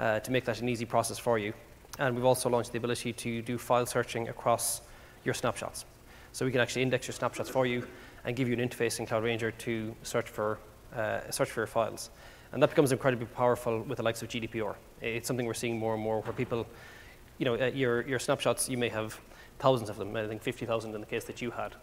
[0.00, 1.52] uh, to make that an easy process for you.
[1.98, 4.82] And we've also launched the ability to do file searching across
[5.24, 5.84] your snapshots.
[6.32, 7.86] So we can actually index your snapshots for you
[8.24, 10.58] and give you an interface in Cloud Ranger to search for,
[10.94, 12.10] uh, search for your files.
[12.52, 14.76] And that becomes incredibly powerful with the likes of GDPR.
[15.00, 16.66] It's something we're seeing more and more where people,
[17.38, 19.20] you know, uh, your, your snapshots, you may have
[19.58, 21.74] thousands of them, I think 50,000 in the case that you had.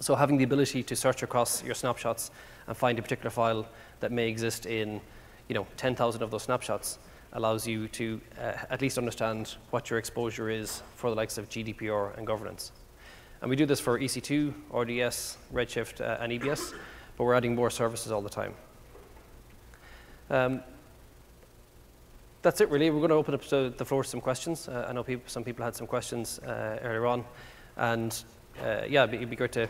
[0.00, 2.30] So having the ability to search across your snapshots
[2.66, 3.66] and find a particular file
[4.00, 5.00] that may exist in,
[5.48, 6.98] you know, 10,000 of those snapshots
[7.32, 11.48] allows you to uh, at least understand what your exposure is for the likes of
[11.48, 12.72] GDPR and governance.
[13.40, 16.74] And we do this for EC2, RDS, Redshift, uh, and EBS,
[17.16, 18.54] but we're adding more services all the time.
[20.30, 20.62] Um,
[22.42, 22.90] that's it, really.
[22.90, 24.68] We're going to open up to the floor to some questions.
[24.68, 27.24] Uh, I know people, some people had some questions uh, earlier on.
[27.76, 28.12] And
[28.62, 29.68] uh, yeah, it'd be, it'd be, great to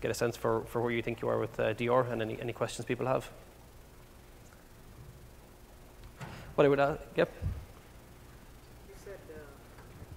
[0.00, 2.40] get a sense for, for where you think you are with uh, DR and any,
[2.40, 3.28] any questions people have.
[6.54, 7.32] What I would, uh, yep.
[8.88, 9.40] You said uh,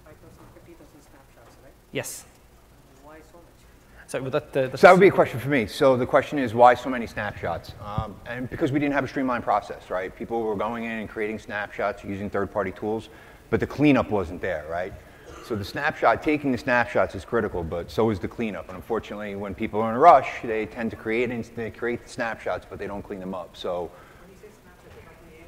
[0.04, 1.72] 5,000, 50,000 snapshots, right?
[1.90, 2.24] Yes.
[4.08, 5.66] So that, uh, So that would be a question for me.
[5.66, 7.72] So the question is, why so many snapshots?
[7.84, 10.16] Um, and because we didn't have a streamlined process, right?
[10.16, 13.10] People were going in and creating snapshots using third-party tools,
[13.50, 14.94] but the cleanup wasn't there, right?
[15.44, 18.68] So the snapshot, taking the snapshots is critical, but so is the cleanup.
[18.68, 22.02] And unfortunately, when people are in a rush, they tend to create and they create
[22.02, 23.58] the snapshots, but they don't clean them up.
[23.58, 23.90] So
[24.24, 24.96] When snapshots,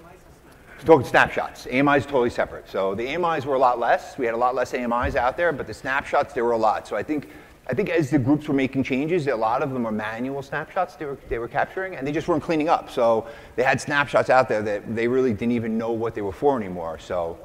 [0.04, 1.66] AMIs talking snapshots.
[1.66, 2.68] AMI is totally separate.
[2.68, 4.18] So the AMIs were a lot less.
[4.18, 6.86] We had a lot less AMIs out there, but the snapshots there were a lot.
[6.86, 7.30] So I think
[7.66, 10.96] I think as the groups were making changes, a lot of them were manual snapshots
[10.96, 12.90] they were, they were capturing, and they just weren't cleaning up.
[12.90, 16.32] So they had snapshots out there that they really didn't even know what they were
[16.32, 16.98] for anymore.
[16.98, 17.38] So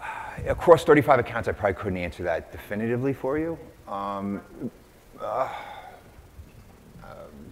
[0.46, 3.58] across 35 accounts, I probably couldn't answer that definitively for you.
[3.86, 4.40] Um,
[5.20, 5.48] uh,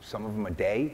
[0.02, 0.92] some of them a day,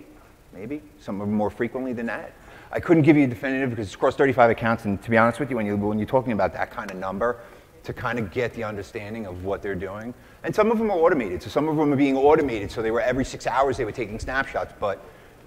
[0.53, 0.83] maybe.
[1.01, 2.33] Some of them more frequently than that.
[2.73, 5.39] I couldn't give you a definitive because it's across 35 accounts, and to be honest
[5.39, 7.39] with you, when, you, when you're talking about that kind of number,
[7.87, 10.13] to kind of get the understanding of what they're doing.
[10.43, 12.91] And some of them are automated, so some of them are being automated, so they
[12.91, 15.01] were every six hours they were taking snapshots, but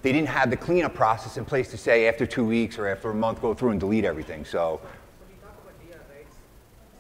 [0.04, 3.10] they didn't have the cleanup process in place to say after two weeks or after
[3.12, 4.46] a month go through and delete everything.
[4.46, 4.80] So
[5.20, 6.38] When you talk about DR, right, it's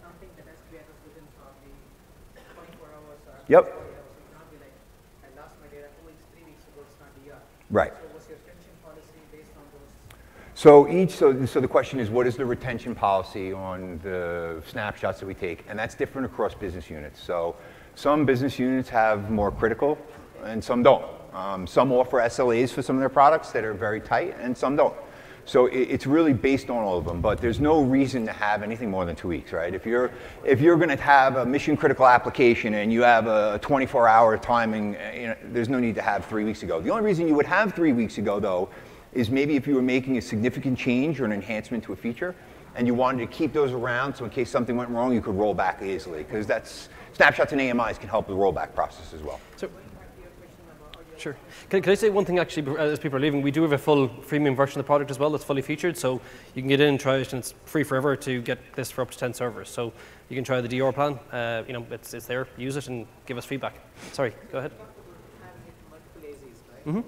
[0.03, 1.71] something that has to be addressed within probably
[2.75, 3.63] 24 hours or Yep.
[3.63, 3.89] 48 hours.
[10.59, 15.21] So each, so, so the question is, what is the retention policy on the snapshots
[15.21, 15.63] that we take?
[15.69, 17.23] And that's different across business units.
[17.23, 17.55] So
[17.95, 19.97] some business units have more critical,
[20.43, 21.05] and some don't.
[21.33, 24.75] Um, some offer SLAs for some of their products that are very tight, and some
[24.75, 24.93] don't.
[25.45, 28.61] So it, it's really based on all of them, but there's no reason to have
[28.61, 29.73] anything more than two weeks, right?
[29.73, 30.11] If you're
[30.43, 34.97] if you're going to have a mission critical application and you have a 24-hour timing,
[34.97, 36.81] uh, you know, there's no need to have three weeks ago.
[36.81, 38.67] The only reason you would have three weeks ago, though,
[39.13, 42.35] is maybe if you were making a significant change or an enhancement to a feature,
[42.75, 45.35] and you wanted to keep those around so in case something went wrong, you could
[45.35, 49.21] roll back easily, because that's snapshots and AMIs can help with the rollback process as
[49.21, 49.39] well.
[49.57, 49.69] So,
[51.17, 51.35] sure.
[51.69, 53.41] Can, can I say one thing actually, as people are leaving?
[53.41, 55.97] We do have a full freemium version of the product as well that's fully featured.
[55.97, 56.21] So
[56.55, 59.01] you can get in and try it, and it's free forever to get this for
[59.01, 59.69] up to 10 servers.
[59.69, 59.91] So
[60.29, 61.19] you can try the DR plan.
[61.31, 62.47] Uh, you know, it's, it's there.
[62.57, 63.75] Use it and give us feedback.
[64.13, 64.71] Sorry, go ahead.
[65.41, 66.85] Having it in multiple AZs, right?
[66.85, 67.01] Mm-hmm.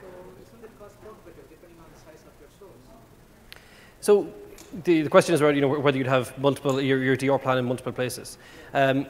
[0.00, 0.06] So
[0.40, 2.72] isn't it cost prohibitive depending on the size of your stores?
[4.02, 4.26] So
[4.82, 7.56] the, the question is around, you know, whether you'd have multiple, your, your DR plan
[7.56, 8.36] in multiple places.
[8.74, 9.06] Um,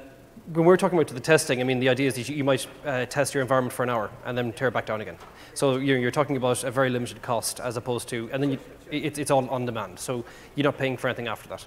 [0.52, 3.06] when we're talking about the testing, I mean, the idea is that you, might uh,
[3.06, 5.16] test your environment for an hour and then tear it back down again.
[5.54, 8.58] So you're, you're talking about a very limited cost as opposed to, and then you,
[8.90, 9.98] it, it's all on demand.
[9.98, 10.26] So
[10.56, 11.64] you're not paying for anything after that.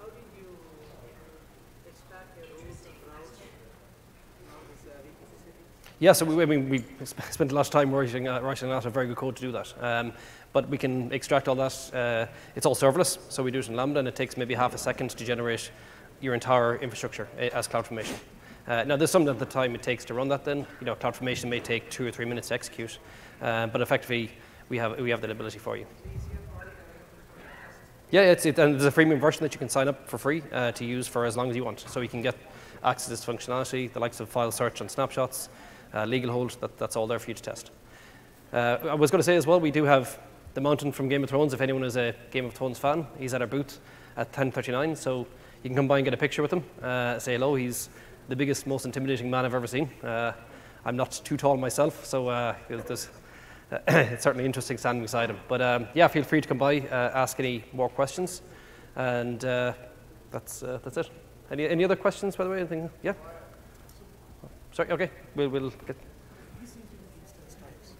[0.00, 0.46] How did you
[1.86, 5.85] extract your rules and routes in all these uh, REPO facilities?
[5.98, 8.72] Yeah, so we, I mean, we spent a lot of time writing, uh, writing a
[8.72, 9.72] lot of very good code to do that.
[9.80, 10.12] Um,
[10.52, 11.90] but we can extract all that.
[11.94, 14.74] Uh, it's all serverless, so we do it in Lambda, and it takes maybe half
[14.74, 15.70] a second to generate
[16.20, 18.16] your entire infrastructure uh, as CloudFormation.
[18.68, 20.66] Uh, now, there's some of the time it takes to run that then.
[20.80, 22.98] You know, CloudFormation may take two or three minutes to execute,
[23.40, 24.30] uh, but effectively,
[24.68, 25.86] we have, we have that ability for you.
[28.10, 30.42] Yeah, it's, it, and there's a freemium version that you can sign up for free
[30.52, 31.80] uh, to use for as long as you want.
[31.80, 32.36] So you can get
[32.84, 35.48] access to this functionality, the likes of file search and snapshots,
[36.04, 37.70] legal hold, that, that's all there for you to test.
[38.52, 40.18] Uh, I was going to say as well, we do have
[40.54, 41.52] the Mountain from Game of Thrones.
[41.52, 43.80] If anyone is a Game of Thrones fan, he's at our booth
[44.16, 45.26] at 10:39, so
[45.62, 46.64] you can come by and get a picture with him.
[46.82, 47.54] Uh, say hello.
[47.54, 47.88] He's
[48.28, 49.90] the biggest, most intimidating man I've ever seen.
[50.02, 50.32] Uh,
[50.84, 55.38] I'm not too tall myself, so uh, it's certainly interesting standing beside him.
[55.48, 58.42] But um, yeah, feel free to come by, uh, ask any more questions,
[58.94, 59.72] and uh,
[60.30, 61.10] that's uh, that's it.
[61.50, 62.58] Any any other questions, by the way?
[62.58, 62.90] Anything?
[63.02, 63.14] Yeah.
[64.76, 64.90] Sorry.
[64.90, 65.10] Okay.
[65.34, 65.96] We'll we'll get.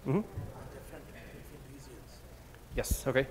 [0.05, 0.21] Mm-hmm.
[2.75, 3.07] Yes.
[3.07, 3.25] Okay.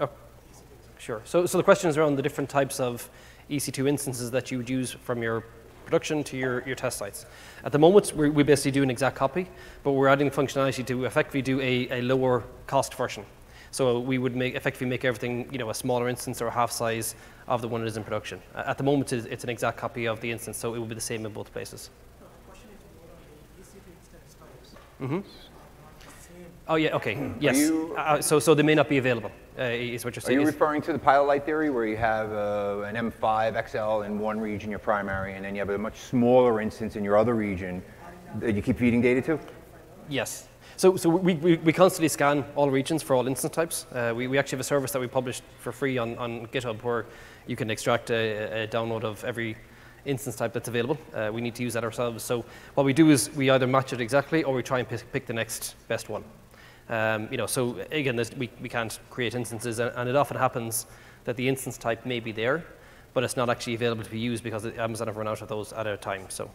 [0.00, 0.08] Oh.
[0.98, 1.20] Sure.
[1.26, 3.10] So, so the question is around the different types of
[3.50, 5.44] EC2 instances that you would use from your
[5.84, 7.26] production to your, your test sites.
[7.64, 9.46] At the moment, we we basically do an exact copy,
[9.82, 13.26] but we're adding functionality to effectively do a, a lower cost version.
[13.70, 16.70] So we would make, effectively make everything, you know, a smaller instance or a half
[16.70, 17.14] size
[17.46, 18.40] of the one that is in production.
[18.54, 20.86] Uh, At the moment, it's it's an exact copy of the instance, so it will
[20.86, 21.90] be the same in both places.
[22.20, 23.20] No, the question is more on
[23.56, 24.74] the EC2 instance types.
[25.00, 25.22] Mhm.
[26.70, 27.56] Oh yeah, okay, yes.
[27.56, 30.36] you- Uh, so, so they may not be available, uh, is what you're saying.
[30.38, 34.02] Are you referring to the pilot light theory where you have uh, an M5 XL
[34.02, 37.16] in one region, your primary, and then you have a much smaller instance in your
[37.16, 37.82] other region
[38.40, 39.38] that you keep feeding data to?
[40.10, 40.47] Yes.
[40.76, 43.86] So, so we, we, we constantly scan all regions for all instance types.
[43.92, 46.82] Uh, we, we actually have a service that we published for free on, on GitHub
[46.82, 47.06] where
[47.46, 49.56] you can extract a, a download of every
[50.04, 50.96] instance type that's available.
[51.14, 52.22] Uh, we need to use that ourselves.
[52.22, 52.44] So
[52.74, 55.26] what we do is we either match it exactly or we try and pick, pick
[55.26, 56.24] the next best one.
[56.88, 60.86] Um, you know, so again, we, we can't create instances and, and it often happens
[61.24, 62.64] that the instance type may be there,
[63.14, 65.72] but it's not actually available to be used because Amazon have run out of those
[65.72, 66.26] at a time.
[66.28, 66.50] So.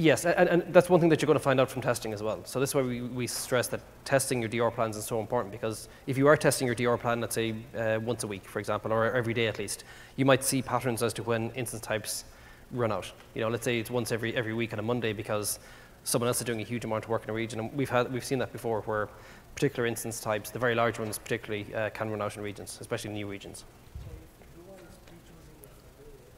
[0.00, 2.22] Yes, and, and that's one thing that you're going to find out from testing as
[2.22, 2.44] well.
[2.44, 5.50] So this is why we, we stress that testing your DR plans is so important
[5.50, 8.60] because if you are testing your DR plan, let's say uh, once a week, for
[8.60, 9.82] example, or every day at least,
[10.14, 12.26] you might see patterns as to when instance types
[12.70, 13.10] run out.
[13.34, 15.58] You know, let's say it's once every every week on a Monday because
[16.04, 18.12] someone else is doing a huge amount of work in a region, and we've had
[18.12, 19.08] we've seen that before where
[19.56, 23.10] particular instance types, the very large ones particularly, uh, can run out in regions, especially
[23.10, 23.64] new regions.
[23.98, 24.06] So
[24.40, 26.30] if you want to pre-choosing the familiar,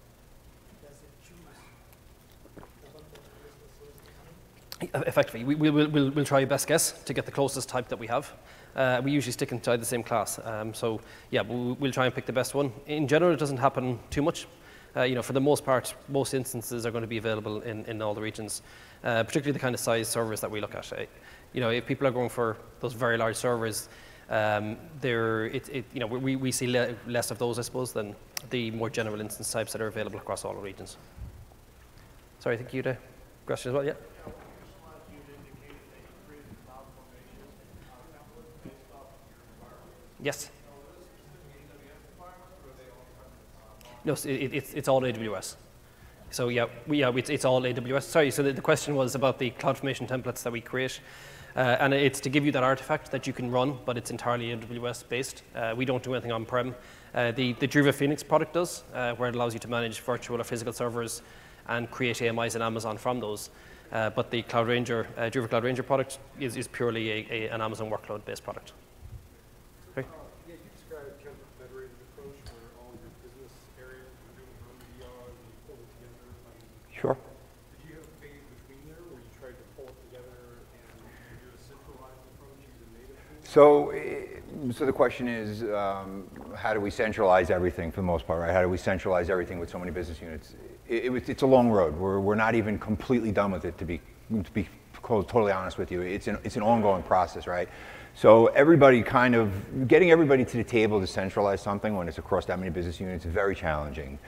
[0.80, 1.60] does it choose
[2.56, 4.32] the one that is the source behind?
[4.94, 7.98] Effectively, we, we, we'll, we'll, try our best guess to get the closest type that
[7.98, 8.32] we have.
[8.74, 10.38] Uh, we usually stick inside the same class.
[10.44, 11.00] Um, so,
[11.30, 12.72] yeah, we'll, we'll try and pick the best one.
[12.86, 14.46] In general, it doesn't happen too much.
[14.96, 17.84] Uh, you know, for the most part, most instances are going to be available in,
[17.84, 18.62] in all the regions,
[19.04, 20.92] uh, particularly the kind of size servers that we look at.
[20.92, 21.04] Uh,
[21.52, 23.88] you know, if people are going for those very large servers,
[24.30, 27.92] um, they're, it, it, you know, we, we see le- less of those, I suppose,
[27.92, 28.14] than
[28.50, 30.96] the more general instance types that are available across all the regions.
[32.38, 32.98] Sorry, I think you had a
[33.46, 33.94] question as well, yeah?
[40.22, 40.50] Yes.
[44.04, 45.56] No, s- it, it's, it's all AWS.
[46.30, 48.02] So yeah, we, yeah it's, it's all AWS.
[48.04, 51.00] Sorry, so the, the question was about the CloudFormation templates that we create.
[51.56, 54.54] Uh, and it's to give you that artifact that you can run, but it's entirely
[54.56, 55.42] AWS based.
[55.54, 56.74] Uh, we don't do anything on-prem.
[57.12, 60.40] Uh, the, the Druva Phoenix product does, uh, where it allows you to manage virtual
[60.40, 61.22] or physical servers
[61.68, 63.50] and create AMIs in Amazon from those.
[63.92, 67.48] Uh, but the Cloud Ranger, uh, Druva Cloud Ranger product is, is purely a, a,
[67.48, 68.72] an Amazon workload based product.
[69.98, 70.06] Okay.
[70.46, 73.50] Yeah, you described kind of a federated approach where all your business
[73.82, 76.22] areas are doing their own ER and you pull it together.
[76.30, 77.18] I mean, Sure.
[77.18, 80.86] did you have a phase between there where you tried to pull it together and
[81.34, 83.39] you do a centralized approach using native tools?
[83.50, 84.26] So, eh,
[84.72, 88.52] so the question is, um, how do we centralize everything for the most part, right?
[88.52, 90.54] How do we centralize everything with so many business units?
[90.86, 91.96] It, it it's a long road.
[91.96, 94.68] We're, we're not even completely done with it, to be, to be
[95.02, 96.00] totally honest with you.
[96.00, 97.68] It's an, it's an ongoing process, right?
[98.14, 102.46] So everybody kind of, getting everybody to the table to centralize something when it's across
[102.46, 104.20] that many business units is very challenging.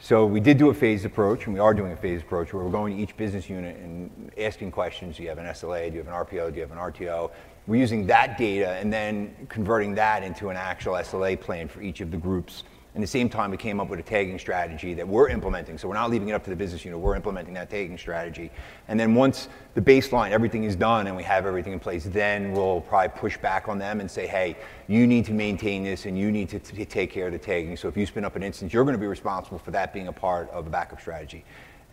[0.00, 2.62] So we did do a phased approach, and we are doing a phased approach where
[2.62, 5.16] we're going to each business unit and asking questions.
[5.16, 5.88] Do you have an SLA?
[5.88, 6.50] Do you have an RPO?
[6.50, 7.30] Do you have an RTO?
[7.66, 12.00] We're using that data and then converting that into an actual SLA plan for each
[12.00, 12.62] of the groups.
[12.94, 15.76] At the same time, we came up with a tagging strategy that we're implementing.
[15.76, 16.98] So we're not leaving it up to the business unit.
[16.98, 18.50] We're implementing that tagging strategy.
[18.88, 22.52] And then once the baseline, everything is done and we have everything in place, then
[22.52, 24.56] we'll probably push back on them and say, hey,
[24.86, 27.76] you need to maintain this and you need to t- take care of the tagging.
[27.76, 30.06] So if you spin up an instance, you're going to be responsible for that being
[30.06, 31.44] a part of a backup strategy.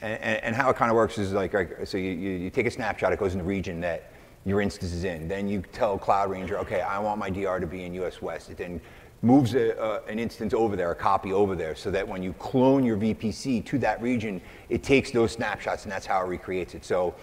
[0.01, 2.49] And, and, and how it kind of works is like, like so you, you, you
[2.49, 4.12] take a snapshot, it goes in the region that
[4.45, 5.27] your instance is in.
[5.27, 8.49] Then you tell Cloud Ranger, okay, I want my DR to be in US West.
[8.49, 8.81] It then
[9.21, 12.83] moves a, an instance over there, a copy over there, so that when you clone
[12.83, 16.83] your VPC to that region, it takes those snapshots and that's how it recreates it.
[16.83, 17.15] So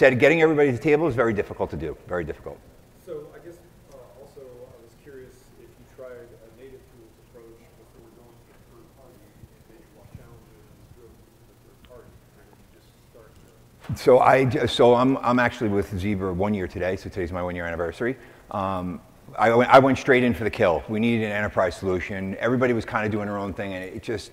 [0.00, 2.58] getting everybody to the table is very difficult to do, very difficult.
[3.04, 3.60] So I guess
[3.92, 8.52] uh, also I was curious if you tried a native tools approach before going to
[8.56, 10.64] a third party, and maybe what challenges
[10.96, 13.48] drove you to the third party, and then you just start to
[13.96, 17.54] So I, so I'm, I'm actually with Zebra one year today, so today's my one
[17.54, 18.16] year anniversary.
[18.50, 18.98] Um,
[19.38, 20.82] I, went- I went straight in for the kill.
[20.88, 22.34] We needed an enterprise solution.
[22.38, 24.32] Everybody was kind of doing their own thing, and it just,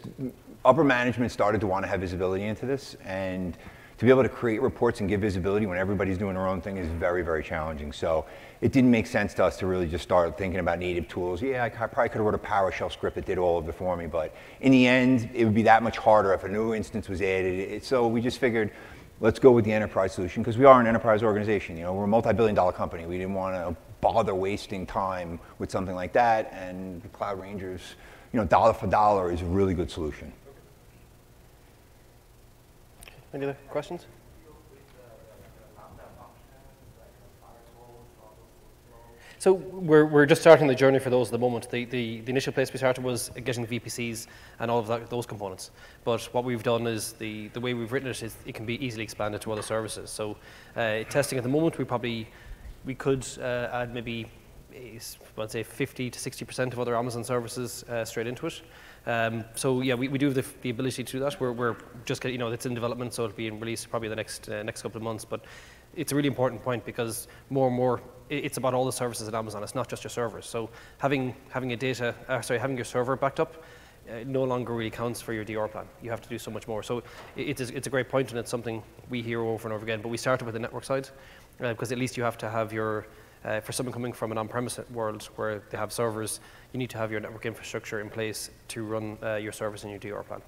[0.64, 3.58] upper management started to want to have visibility into this, and
[3.97, 6.78] to be able to create reports and give visibility when everybody's doing their own thing
[6.78, 7.91] is very, very challenging.
[7.91, 8.26] So
[8.62, 11.41] it didn't make sense to us to really just start thinking about native tools.
[11.41, 13.95] Yeah, I probably could have wrote a PowerShell script that did all of it for
[13.97, 17.10] me, but in the end, it would be that much harder if a new instance
[17.10, 17.84] was added.
[17.84, 18.72] So we just figured,
[19.22, 21.78] let's go with the enterprise solution because we are an enterprise organization.
[21.78, 23.05] You know, we're a multi-billion dollar company.
[23.05, 26.51] We didn't want to bother wasting time with something like that.
[26.51, 27.82] And Cloud Rangers,
[28.34, 30.34] you know, dollar for dollar is a really good solution.
[33.34, 34.07] Any other questions?
[39.42, 41.68] So we're, we're just starting the journey for those at the moment.
[41.72, 44.28] The, the, the initial place we started was getting the VPCs
[44.60, 45.72] and all of that, those components.
[46.04, 48.76] But what we've done is the, the way we've written it is it can be
[48.86, 50.12] easily expanded to other services.
[50.12, 50.38] So
[50.76, 52.28] uh, testing at the moment, we probably
[52.86, 54.28] we could uh, add maybe
[54.76, 55.00] eh,
[55.36, 58.62] let's say 50 to 60 percent of other Amazon services uh, straight into it.
[59.08, 61.39] Um, so yeah, we, we do have the, the ability to do that.
[61.39, 64.50] We're, we're just you know, it's in development, so it'll be released probably the next
[64.50, 65.26] uh, next couple of months.
[65.26, 65.46] But
[65.96, 69.34] it's a really important point because more and more it's about all the services at
[69.36, 69.62] Amazon.
[69.64, 70.46] It's not just your servers.
[70.46, 70.70] So
[71.00, 73.64] having having a data, uh, sorry, having your server backed up.
[74.10, 75.86] Uh, no longer really counts for your DR plan.
[76.02, 76.82] You have to do so much more.
[76.82, 77.04] So
[77.38, 78.82] i- it is, it's a great point, and it's something
[79.12, 80.02] we hear over and over again.
[80.02, 81.08] But we started with the network side
[81.62, 83.06] uh, because at least you have to have your,
[83.46, 86.39] uh, for someone coming from an on-premise world where they have servers,
[86.74, 89.92] you need to have your network infrastructure in place to run uh, your service and
[89.92, 90.42] your DR plan.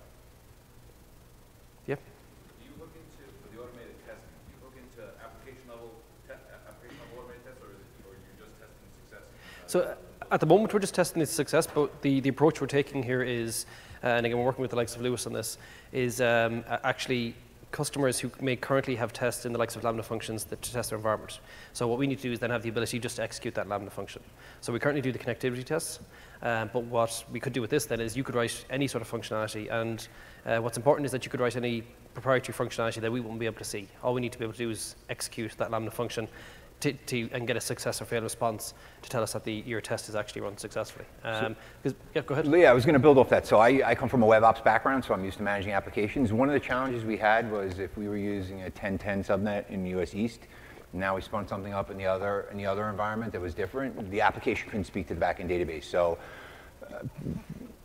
[1.88, 2.00] Yep.
[2.00, 5.91] Do you look into, for the automated testing, do you look into application level,
[6.28, 9.24] te- a- application level automated tests, or is it, or you're just testing success?
[9.62, 9.95] Uh, So uh,
[10.30, 13.24] at the moment, we're just testing its success, but the, the approach we're taking here
[13.24, 13.65] is,
[14.03, 15.57] uh, and again, we're working with the likes of Lewis on this,
[15.91, 17.34] is um, actually
[17.71, 20.91] customers who may currently have tests in the likes of Lambda functions that to test
[20.91, 21.39] their environment.
[21.74, 23.67] So what we need to do is then have the ability just to execute that
[23.67, 24.21] Lambda function.
[24.61, 26.01] So we currently do the connectivity tests,
[26.43, 29.01] um, but what we could do with this then is you could write any sort
[29.01, 30.07] of functionality, and
[30.45, 31.82] uh, what's important is that you could write any
[32.13, 33.88] proprietary functionality that we won't be able to see.
[34.03, 36.28] All we need to be able to do is execute that Lambda function
[36.84, 39.79] to, to, and get a success or fail response to tell us that the, your
[39.81, 41.05] test is actually run successfully.
[41.23, 42.45] Um, 'cause- yeah, go ahead.
[42.47, 43.47] Yeah, I was going to build off that.
[43.47, 46.34] So I, I come from a web ops background, so I'm used to managing applications.
[46.34, 49.84] One of the challenges we had was if we were using a 1010 subnet in
[49.84, 50.41] the US East,
[50.91, 54.11] now we spun something up in the other in the other environment that was different.
[54.11, 55.86] The application couldn't speak to the backend database.
[55.86, 56.17] So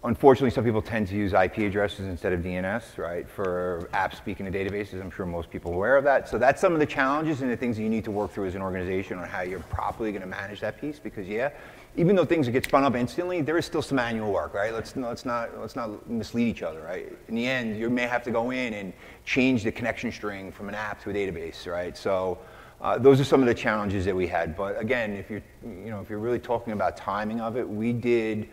[0.05, 4.51] unfortunately, some people tend to use IP addresses instead of DNS, right, for apps speaking
[4.51, 5.01] to databases.
[5.01, 6.29] I'm sure most people are aware of that.
[6.29, 8.47] So that's some of the challenges and the things that you need to work through
[8.47, 10.99] as an organization on how you're properly going to manage that piece.
[10.99, 11.51] Because yeah,
[11.97, 14.73] even though things get spun up instantly, there is still some manual work, right?
[14.73, 17.13] Let's let's not let's not mislead each other, right?
[17.29, 18.93] In the end, you may have to go in and
[19.25, 21.97] change the connection string from an app to a database, right?
[21.97, 22.39] So.
[22.81, 24.57] Uh, those are some of the challenges that we had.
[24.57, 27.93] But again, if you're, you know, if you're really talking about timing of it, we
[27.93, 28.49] did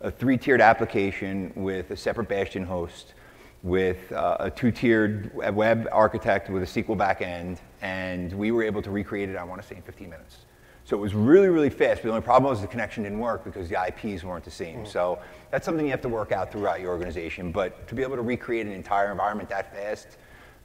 [0.00, 3.14] a three-tiered application with a separate Bastion host,
[3.62, 8.90] with uh, a two-tiered web architect with a SQL backend, and we were able to
[8.90, 10.38] recreate it, I want to say, in 15 minutes.
[10.84, 12.02] So it was really, really fast.
[12.02, 14.86] But the only problem was the connection didn't work because the IPs weren't the same.
[14.86, 15.20] So
[15.50, 17.52] that's something you have to work out throughout your organization.
[17.52, 20.16] But to be able to recreate an entire environment that fast,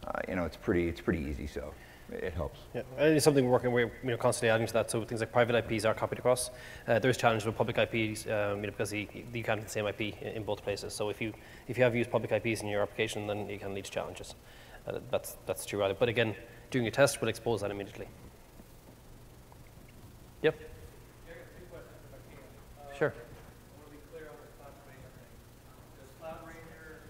[0.07, 1.47] uh, you know, it's pretty, it's pretty easy.
[1.47, 1.73] So
[2.11, 2.59] it helps.
[2.73, 4.91] Yeah, and it's something we're working, we're you know, constantly adding to that.
[4.91, 6.51] So things like private IPs are copied across.
[6.87, 9.69] Uh, there's challenges with public IPs, um, you know, because you, you can't have the
[9.69, 10.93] same IP in, both places.
[10.93, 11.33] So if you
[11.67, 14.35] if you have used public IPs in your application, then you can lead to challenges.
[14.87, 15.83] Uh, that's that's true.
[15.99, 16.35] But again,
[16.69, 18.07] doing a test will expose that immediately.
[20.43, 20.55] Yep.
[20.61, 22.43] Yeah, I got two questions if I can.
[22.85, 23.09] Uh, Sure.
[23.09, 25.33] I want to be clear on this Cloud Ranger thing.
[25.97, 27.01] Does Cloud Ranger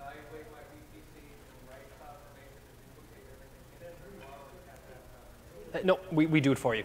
[0.00, 4.32] evaluate my VPC and write Cloud Ranger to duplicate everything in it, or do I
[4.32, 5.59] always have to have Cloud Ranger?
[5.72, 6.84] Uh, no, we, we do it for you.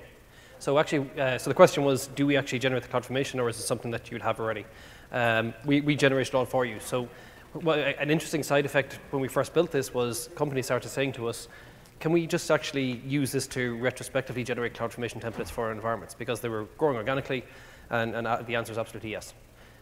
[0.60, 3.50] So actually, uh, so the question was, do we actually generate the cloud formation, or
[3.50, 4.66] is it something that you'd have already?
[5.12, 6.80] Um, we, we generate it all for you.
[6.80, 7.10] So
[7.54, 11.28] well, an interesting side effect when we first built this was companies started saying to
[11.28, 11.48] us,
[12.00, 16.14] can we just actually use this to retrospectively generate cloud formation templates for our environments?
[16.14, 17.46] Because they were growing organically,
[17.90, 19.34] and, and uh, the answer is absolutely yes.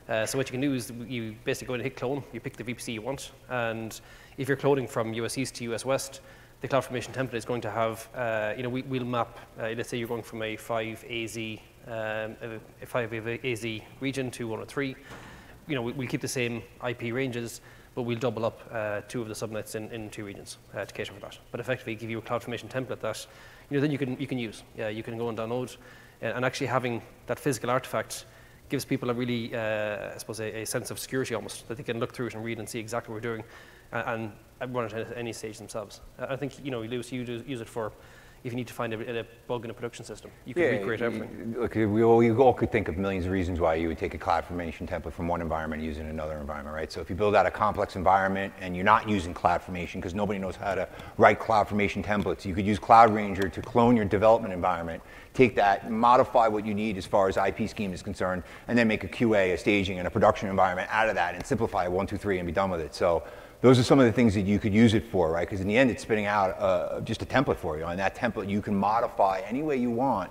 [0.07, 2.57] Uh, so what you can do is you basically go and hit clone, you pick
[2.57, 4.01] the VPC you want, and
[4.37, 6.21] if you're cloning from US East to US West,
[6.63, 9.89] the CloudFormation template is going to have, uh, you know, we, we'll map, uh, let's
[9.89, 13.65] say you're going from a 5 AZ, um, a, a 5 AZ
[13.99, 14.95] region to 103.
[15.67, 17.59] You know, we, we'll keep the same IP ranges,
[17.95, 20.93] but we'll double up uh, two of the subnets in, in two regions uh, to
[20.93, 21.37] cater for that.
[21.51, 23.27] But effectively give you a CloudFormation template that,
[23.69, 24.63] you know, then you can, you can use.
[24.77, 25.75] Yeah, you can go and download.
[26.21, 28.23] Uh, and actually having that physical artifact
[28.69, 31.83] gives people a really, uh, I suppose, a, a, sense of security almost, that they
[31.83, 33.43] can look through it and read and see exactly what we're doing
[33.93, 36.01] and, and run it at any stage themselves.
[36.19, 37.91] I think, you know, Lewis, you use it for
[38.43, 40.29] if you need to find a, a bug in a production system.
[40.45, 41.55] You can yeah, recreate everything.
[41.57, 44.13] Look, we all, we all could think of millions of reasons why you would take
[44.15, 46.91] a CloudFormation template from one environment and use it in another environment, right?
[46.91, 50.39] So if you build out a complex environment and you're not using CloudFormation because nobody
[50.39, 54.53] knows how to write CloudFormation templates, you could use Cloud Ranger to clone your development
[54.53, 55.01] environment,
[55.33, 58.89] take that, modify what you need as far as IP scheme is concerned, and then
[58.89, 61.91] make a QA, a staging, and a production environment out of that and simplify it
[61.91, 62.93] one, two, three, and be done with it.
[62.93, 63.23] So
[63.63, 65.47] those are some of the things that you could use it for, right?
[65.47, 67.85] Because in the end, it's spitting out uh, just a template for you.
[67.85, 70.29] And that template you can modify any way you want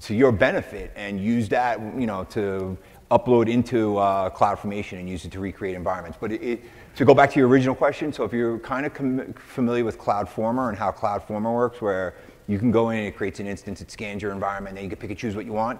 [0.00, 2.76] to your benefit and use that, you know, to
[3.12, 6.18] upload into uh, CloudFormation and use it to recreate environments.
[6.20, 6.64] But it, it,
[6.96, 10.68] to go back to your original question, so if you're kind of familiar with CloudFormer
[10.68, 12.14] and how CloudFormer works, where
[12.48, 14.90] you can go in and it creates an instance, it scans your environment, then you
[14.90, 15.78] can pick and choose what you want.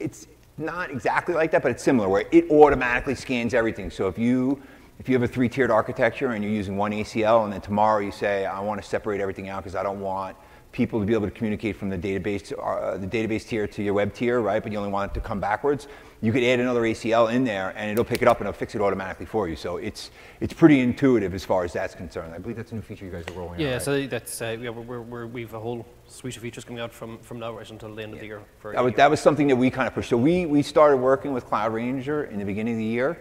[0.00, 0.26] It's
[0.58, 3.90] not exactly like that, but it's similar, where it automatically scans everything.
[3.90, 4.60] So if you
[5.02, 8.12] if you have a three-tiered architecture and you're using one ACL and then tomorrow you
[8.12, 10.36] say, I want to separate everything out because I don't want
[10.70, 13.82] people to be able to communicate from the database, to, uh, the database tier to
[13.82, 14.62] your web tier, right?
[14.62, 15.88] But you only want it to come backwards.
[16.20, 18.76] You could add another ACL in there and it'll pick it up and it'll fix
[18.76, 19.56] it automatically for you.
[19.56, 22.32] So it's, it's pretty intuitive as far as that's concerned.
[22.32, 23.72] I believe that's a new feature you guys are rolling yeah, out.
[23.72, 26.80] Yeah, so that's, uh, yeah, we're, we're, we have a whole suite of features coming
[26.80, 28.40] out from, from now right until the end of the year.
[28.62, 30.10] that, was, that was something that we kind of pushed.
[30.10, 33.18] So we, we started working with Cloud Ranger in the beginning of the year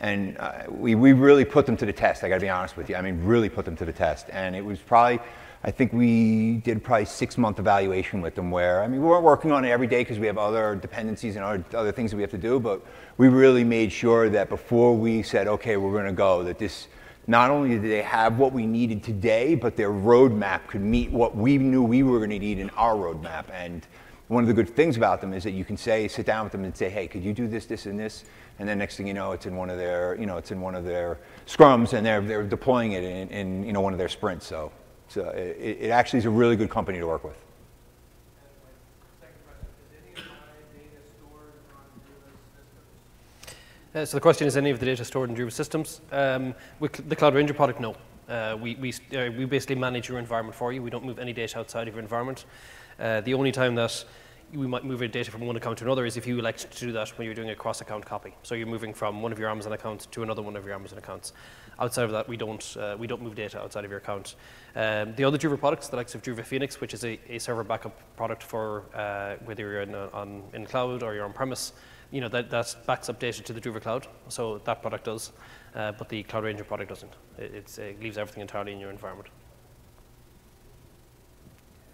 [0.00, 2.88] and uh, we, we really put them to the test, I gotta be honest with
[2.88, 2.96] you.
[2.96, 4.28] I mean, really put them to the test.
[4.32, 5.20] And it was probably,
[5.62, 9.24] I think we did probably six month evaluation with them where, I mean, we weren't
[9.24, 12.16] working on it every day because we have other dependencies and other, other things that
[12.16, 12.80] we have to do, but
[13.18, 16.88] we really made sure that before we said, okay, we're gonna go, that this,
[17.26, 21.36] not only did they have what we needed today, but their roadmap could meet what
[21.36, 23.44] we knew we were gonna need in our roadmap.
[23.52, 23.86] And
[24.28, 26.52] one of the good things about them is that you can say, sit down with
[26.52, 28.24] them and say, hey, could you do this, this, and this?
[28.60, 30.60] And then next thing you know, it's in one of their, you know, it's in
[30.60, 33.98] one of their scrums, and they're they're deploying it in, in you know one of
[33.98, 34.46] their sprints.
[34.46, 34.70] So,
[35.08, 37.38] so it, it actually is a really good company to work with.
[43.94, 46.02] Uh, so the question is, any of the data stored in Druva systems?
[46.12, 47.96] Um, with the Cloud Ranger product, no.
[48.28, 50.82] Uh, we, we, uh, we basically manage your environment for you.
[50.82, 52.44] We don't move any data outside of your environment.
[53.00, 54.04] Uh, the only time that
[54.54, 56.86] we might move your data from one account to another is if you elect to
[56.86, 58.34] do that when you're doing a cross-account copy.
[58.42, 60.98] So you're moving from one of your Amazon accounts to another one of your Amazon
[60.98, 61.32] accounts.
[61.78, 64.34] Outside of that, we don't, uh, we don't move data outside of your account.
[64.74, 67.64] Um, the other Druva products, the likes of Druva Phoenix, which is a, a server
[67.64, 71.72] backup product for uh, whether you're in, uh, on, in cloud or you're on-premise,
[72.10, 74.08] you know, that, that backs up data to the Druva cloud.
[74.28, 75.32] So that product does,
[75.74, 77.12] uh, but the Cloud Ranger product doesn't.
[77.38, 79.28] It, it leaves everything entirely in your environment.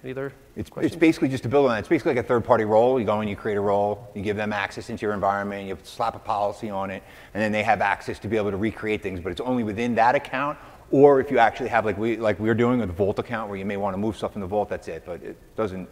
[0.04, 1.80] Either it's, it's basically just to build on that.
[1.80, 3.00] It's basically like a third-party role.
[3.00, 5.76] You go and you create a role, you give them access into your environment, you
[5.82, 7.02] slap a policy on it,
[7.34, 9.20] and then they have access to be able to recreate things.
[9.20, 10.58] But it's only within that account,
[10.90, 13.58] or if you actually have like we like we're doing with the Vault account, where
[13.58, 14.68] you may want to move stuff in the Vault.
[14.68, 15.02] That's it.
[15.04, 15.88] But it doesn't.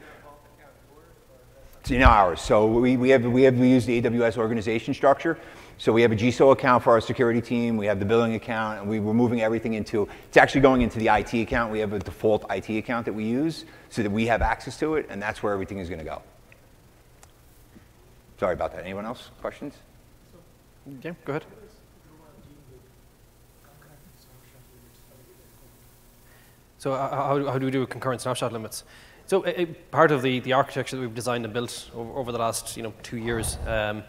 [1.81, 2.41] It's in ours.
[2.41, 5.39] So we, we have we have we use the AWS organization structure.
[5.77, 7.77] So we have a GSO account for our security team.
[7.77, 10.09] We have the billing account, and we, we're moving everything into.
[10.29, 11.72] It's actually going into the IT account.
[11.72, 14.95] We have a default IT account that we use, so that we have access to
[14.95, 16.22] it, and that's where everything is going to go.
[18.39, 18.85] Sorry about that.
[18.85, 19.31] Anyone else?
[19.41, 19.75] Questions?
[21.03, 21.45] Yeah, go ahead.
[26.79, 28.85] So uh, how, how do we do concurrent snapshot limits?
[29.27, 32.39] So uh, part of the, the architecture that we've designed and built over, over the
[32.39, 34.03] last you know two years um,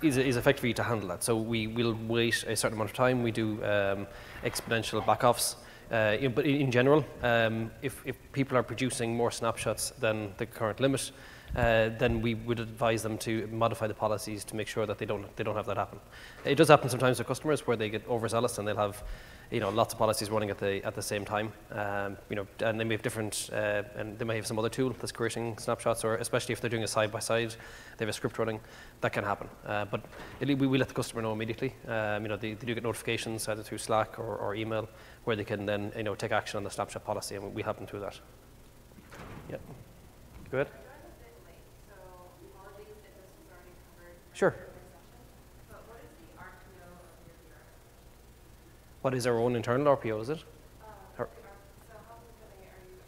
[0.00, 1.22] is, is effectively to handle that.
[1.22, 3.22] So we will wait a certain amount of time.
[3.22, 4.06] We do um,
[4.44, 5.56] exponential backoffs.
[5.90, 10.46] Uh, but in, in general, um, if, if people are producing more snapshots than the
[10.46, 11.10] current limit,
[11.54, 15.04] uh, then we would advise them to modify the policies to make sure that they
[15.04, 15.98] don't, they don't have that happen.
[16.44, 19.02] It does happen sometimes with customers where they get overzealous and they'll have
[19.52, 21.52] you know, lots of policies running at the, at the same time.
[21.72, 24.70] Um, you know, and they may have different, uh, and they may have some other
[24.70, 27.54] tool that's creating snapshots, or especially if they're doing a side by side,
[27.98, 28.60] they have a script running,
[29.02, 29.48] that can happen.
[29.66, 30.00] Uh, but
[30.40, 31.74] it, we, we let the customer know immediately.
[31.86, 34.88] Um, you know, they, they, do get notifications either through Slack or, or, email
[35.24, 37.76] where they can then, you know, take action on the snapshot policy, and we help
[37.76, 38.18] them through that.
[39.50, 39.56] Yeah.
[40.50, 40.70] Go ahead.
[44.32, 44.54] Sure.
[49.02, 50.38] What is our own internal RPO, is it?
[50.38, 50.84] Uh,
[51.16, 51.28] so how are
[52.60, 52.98] you,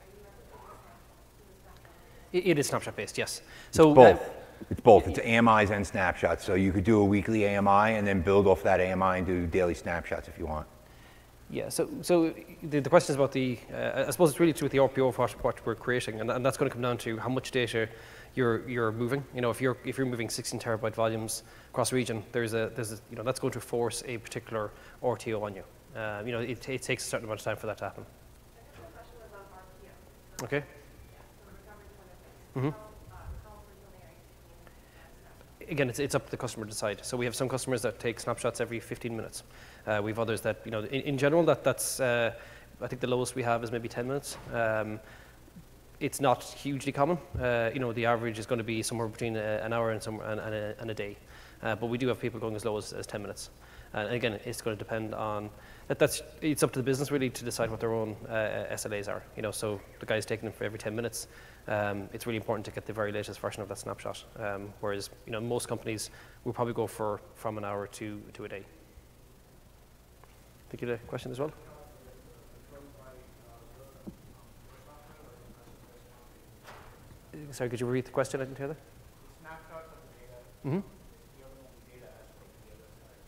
[2.32, 3.42] are you It, it is snapshot based, yes.
[3.70, 4.30] So uh, Both.
[4.70, 5.06] It's both.
[5.08, 6.44] It's AMIs and snapshots.
[6.44, 9.46] So you could do a weekly AMI and then build off that AMI and do
[9.46, 10.66] daily snapshots if you want.
[11.50, 14.58] Yeah, so, so the, the question is about the, uh, I suppose it's really to
[14.60, 16.82] do with the RPO of what, what we're creating, and, and that's going to come
[16.82, 17.88] down to how much data
[18.34, 19.22] you're, you're moving.
[19.34, 22.92] You know, if you're, if you're moving 16 terabyte volumes across region, there's a, there's
[22.92, 24.70] a, you know, that's going to force a particular
[25.02, 25.64] RTO on you.
[25.96, 28.04] Uh, you know, it, it takes a certain amount of time for that to happen.
[30.42, 30.62] Okay.
[32.56, 32.74] Mhm.
[35.70, 37.04] Again, it's, it's up to the customer to decide.
[37.04, 39.44] So we have some customers that take snapshots every 15 minutes.
[39.86, 42.32] Uh, we have others that, you know, in, in general, that, that's, uh,
[42.82, 44.36] I think the lowest we have is maybe 10 minutes.
[44.52, 45.00] Um,
[46.00, 47.18] it's not hugely common.
[47.40, 50.02] Uh, you know, the average is going to be somewhere between a, an hour and,
[50.02, 51.16] some, and, and, a, and a day.
[51.62, 53.50] Uh, but we do have people going as low as, as 10 minutes.
[53.94, 55.50] And again, it's going to depend on
[55.88, 55.98] that.
[55.98, 59.22] That's it's up to the business really to decide what their own uh, SLAs are.
[59.36, 61.28] You know, so the guy's taking them for every 10 minutes.
[61.68, 64.22] Um, it's really important to get the very latest version of that snapshot.
[64.38, 66.10] Um, whereas, you know, most companies
[66.44, 68.64] will probably go for from an hour to to a day.
[70.70, 71.52] Think you had a question as well?
[77.50, 78.40] Sorry, could you repeat the question?
[78.40, 78.76] I didn't hear that.
[79.40, 80.82] Snapshots of the data, Mm-hmm.
[80.82, 83.20] the other one, the data aspect to the other side.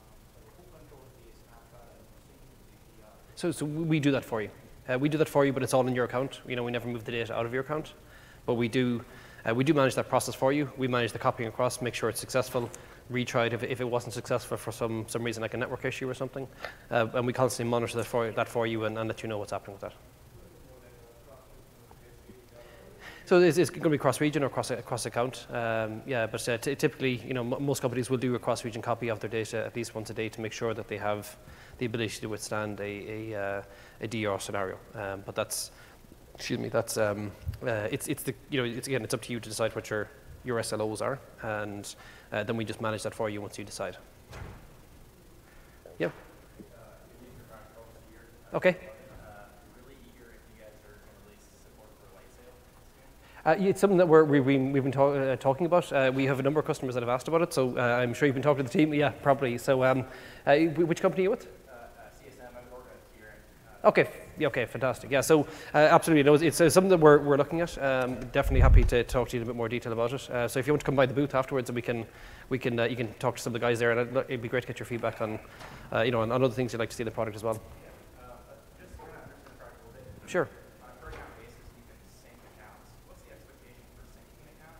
[0.00, 3.29] Um, so who controls the snapshot and syncing the API?
[3.40, 4.50] So, so we do that for you.
[4.86, 6.42] Uh, we do that for you, but it's all in your account.
[6.46, 7.94] You know, we never move the data out of your account,
[8.44, 9.02] but we do.
[9.48, 10.70] Uh, we do manage that process for you.
[10.76, 12.68] We manage the copying across, make sure it's successful,
[13.10, 16.06] retry it if, if it wasn't successful for some, some reason, like a network issue
[16.06, 16.46] or something.
[16.90, 19.38] Uh, and we constantly monitor that for, that for you and, and let you know
[19.38, 19.94] what's happening with that.
[23.24, 25.46] So it's, it's going to be cross-region or cross across account.
[25.50, 29.20] Um, yeah, but uh, typically, you know, most companies will do a cross-region copy of
[29.20, 31.38] their data at least once a day to make sure that they have
[31.80, 32.84] the ability to withstand a,
[33.34, 33.62] a, uh,
[34.02, 34.78] a DR scenario.
[34.94, 35.72] Um, but that's,
[36.34, 37.32] excuse me, that's um,
[37.66, 39.90] uh, it's it's the you know it's again it's up to you to decide what
[39.90, 40.08] your
[40.44, 41.94] your SLOs are, and
[42.32, 43.96] uh, then we just manage that for you once you decide.
[45.98, 46.10] Yeah.
[48.54, 48.76] Okay.
[53.44, 55.90] Uh, it's something that we've been, we've been talk, uh, talking about.
[55.90, 58.12] Uh, we have a number of customers that have asked about it, so uh, I'm
[58.12, 58.92] sure you've been talking to the team.
[58.92, 59.56] Yeah, probably.
[59.56, 60.04] So, um,
[60.46, 61.48] uh, which company are you with?
[63.82, 64.06] Okay,
[64.42, 65.10] okay, fantastic.
[65.10, 67.82] Yeah, so uh, absolutely, no, it's, it's something that we're, we're looking at.
[67.82, 70.28] Um, definitely happy to talk to you in a bit more detail about it.
[70.28, 72.04] Uh, so if you want to come by the booth afterwards, and we can,
[72.50, 74.42] we can, uh, you can talk to some of the guys there, and it'd, it'd
[74.42, 75.38] be great to get your feedback on,
[75.94, 77.42] uh, you know, on, on other things you'd like to see in the product as
[77.42, 77.58] well.
[80.26, 80.46] Sure.
[80.84, 82.92] on a per account basis, you can sync accounts.
[83.08, 84.76] What's the expectation for syncing an account?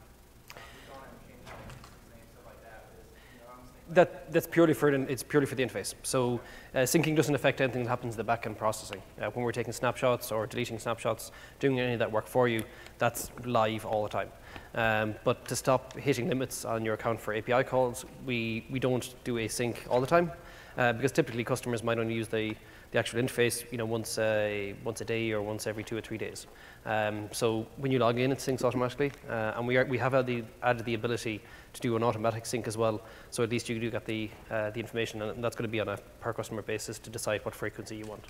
[0.55, 3.40] Um, we've gone and changed all the instance names, stuff like that, but is, you
[3.40, 3.80] know, I'm just thinking.
[3.91, 5.95] That, that's purely for the, it's purely for the interface.
[6.03, 6.41] So
[6.74, 9.03] uh, syncing doesn't affect anything that happens in the backend processing.
[9.20, 12.62] Uh, when we're taking snapshots or deleting snapshots, doing any of that work for you,
[12.99, 14.28] that's live all the time.
[14.74, 19.12] Um, but to stop hitting limits on your account for API calls, we, we don't
[19.24, 20.30] do a sync all the time
[20.78, 22.55] uh, because typically customers might only use the,
[22.93, 26.01] the actual interface you know, once, uh, once a day or once every two or
[26.01, 26.47] three days.
[26.86, 30.14] Um, so when you log in, it syncs automatically, uh, and we, are, we have
[30.14, 33.00] added the, added the ability to do an automatic sync as well.
[33.30, 35.80] So at least you do get the, uh, the information, and that's going to be
[35.80, 38.24] on a per customer basis to decide what frequency you want.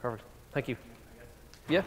[0.00, 0.24] Perfect.
[0.52, 0.76] Thank you.
[1.68, 1.82] Yeah.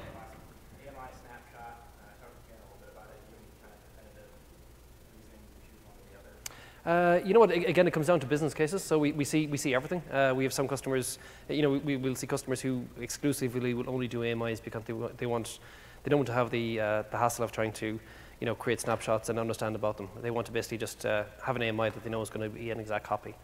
[6.86, 7.52] Uh, you know what?
[7.52, 8.84] Again, it comes down to business cases.
[8.84, 10.04] So we, we see we see everything.
[10.12, 11.18] Uh, we have some customers.
[11.48, 15.26] You know, we will see customers who exclusively will only do AMIs because they, they
[15.26, 15.60] want
[16.04, 18.00] they don't want to have the uh, the hassle of trying to
[18.40, 20.10] you know create snapshots and understand about them.
[20.22, 22.58] They want to basically just uh, have an AMI that they know is going to
[22.58, 23.36] be an exact copy.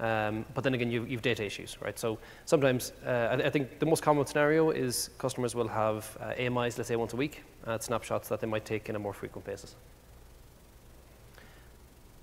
[0.00, 1.96] Um, but then again, you, you've data issues, right?
[1.98, 6.34] So sometimes uh, I, I think the most common scenario is customers will have uh,
[6.36, 9.12] AMIs, let's say once a week, uh, snapshots that they might take in a more
[9.12, 9.76] frequent basis.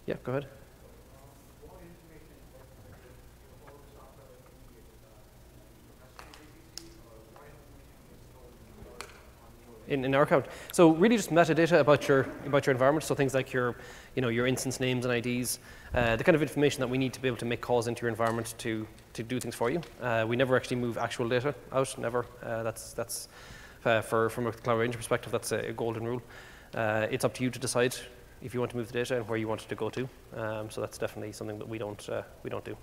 [0.05, 0.47] Yeah, go ahead.
[9.91, 10.45] In, in our account.
[10.71, 13.03] So really just metadata about your about your environment.
[13.03, 13.75] So things like your
[14.15, 15.59] you know your instance names and IDs,
[15.93, 18.01] uh, the kind of information that we need to be able to make calls into
[18.01, 19.81] your environment to to do things for you.
[20.01, 21.97] Uh, we never actually move actual data out.
[21.97, 22.25] Never.
[22.43, 23.27] Uh, that's that's
[23.85, 25.31] uh, for from a cloud ranger perspective.
[25.31, 26.21] That's a, a golden rule.
[26.73, 27.95] Uh, it's up to you to decide
[28.41, 30.09] if you want to move the data and where you want it to go to.
[30.35, 32.77] Um, so that's definitely something that we don't uh, we don't do.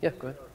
[0.00, 0.51] Yeah, go ahead.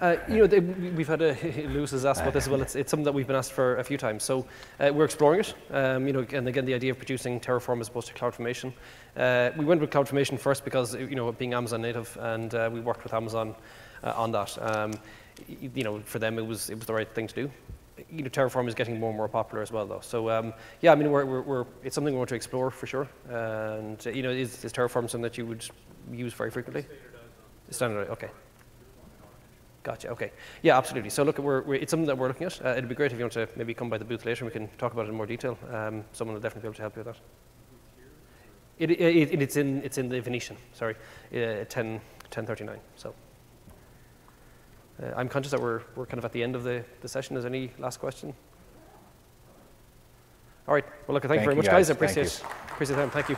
[0.00, 1.34] Uh, you know, they, we've had a
[1.68, 2.60] Lewis has asked about this as well.
[2.60, 4.22] It's, it's something that we've been asked for a few times.
[4.22, 4.46] So
[4.80, 5.54] uh, we're exploring it.
[5.70, 8.72] Um, you know, and again, the idea of producing Terraform as opposed to CloudFormation.
[9.16, 12.80] Uh, we went with CloudFormation first because you know being Amazon native, and uh, we
[12.80, 13.54] worked with Amazon
[14.02, 14.56] uh, on that.
[14.60, 14.92] Um,
[15.48, 17.50] you know, for them it was it was the right thing to do.
[18.10, 20.00] You know, Terraform is getting more and more popular as well, though.
[20.00, 22.86] So um, yeah, I mean, we're, we're, we're, it's something we want to explore for
[22.86, 23.08] sure.
[23.28, 25.64] And uh, you know, is, is Terraform something that you would
[26.12, 26.86] use very frequently?
[27.70, 28.10] Standardized.
[28.10, 28.30] Okay.
[29.84, 30.08] Gotcha.
[30.08, 30.32] Okay.
[30.62, 31.10] Yeah, absolutely.
[31.10, 32.64] So look, we're, we're, it's something that we're looking at.
[32.64, 34.52] Uh, it'd be great if you want to maybe come by the booth later and
[34.52, 35.58] we can talk about it in more detail.
[35.70, 37.22] Um, someone will definitely be able to help you with that.
[38.78, 40.56] It, it, it, it's in it's in the Venetian.
[40.72, 40.96] Sorry,
[41.32, 42.00] uh, 10
[42.32, 42.80] 1039.
[42.96, 43.14] So.
[45.02, 47.36] Uh, I'm conscious that we're, we're kind of at the end of the, the session.
[47.36, 48.32] Is there any last question?
[50.66, 50.84] All right.
[51.06, 51.90] Well, look, thank, you very you, much, guys.
[51.90, 52.14] I guys.
[52.14, 53.10] Thank appreciate, appreciate the time.
[53.10, 53.36] Thank you.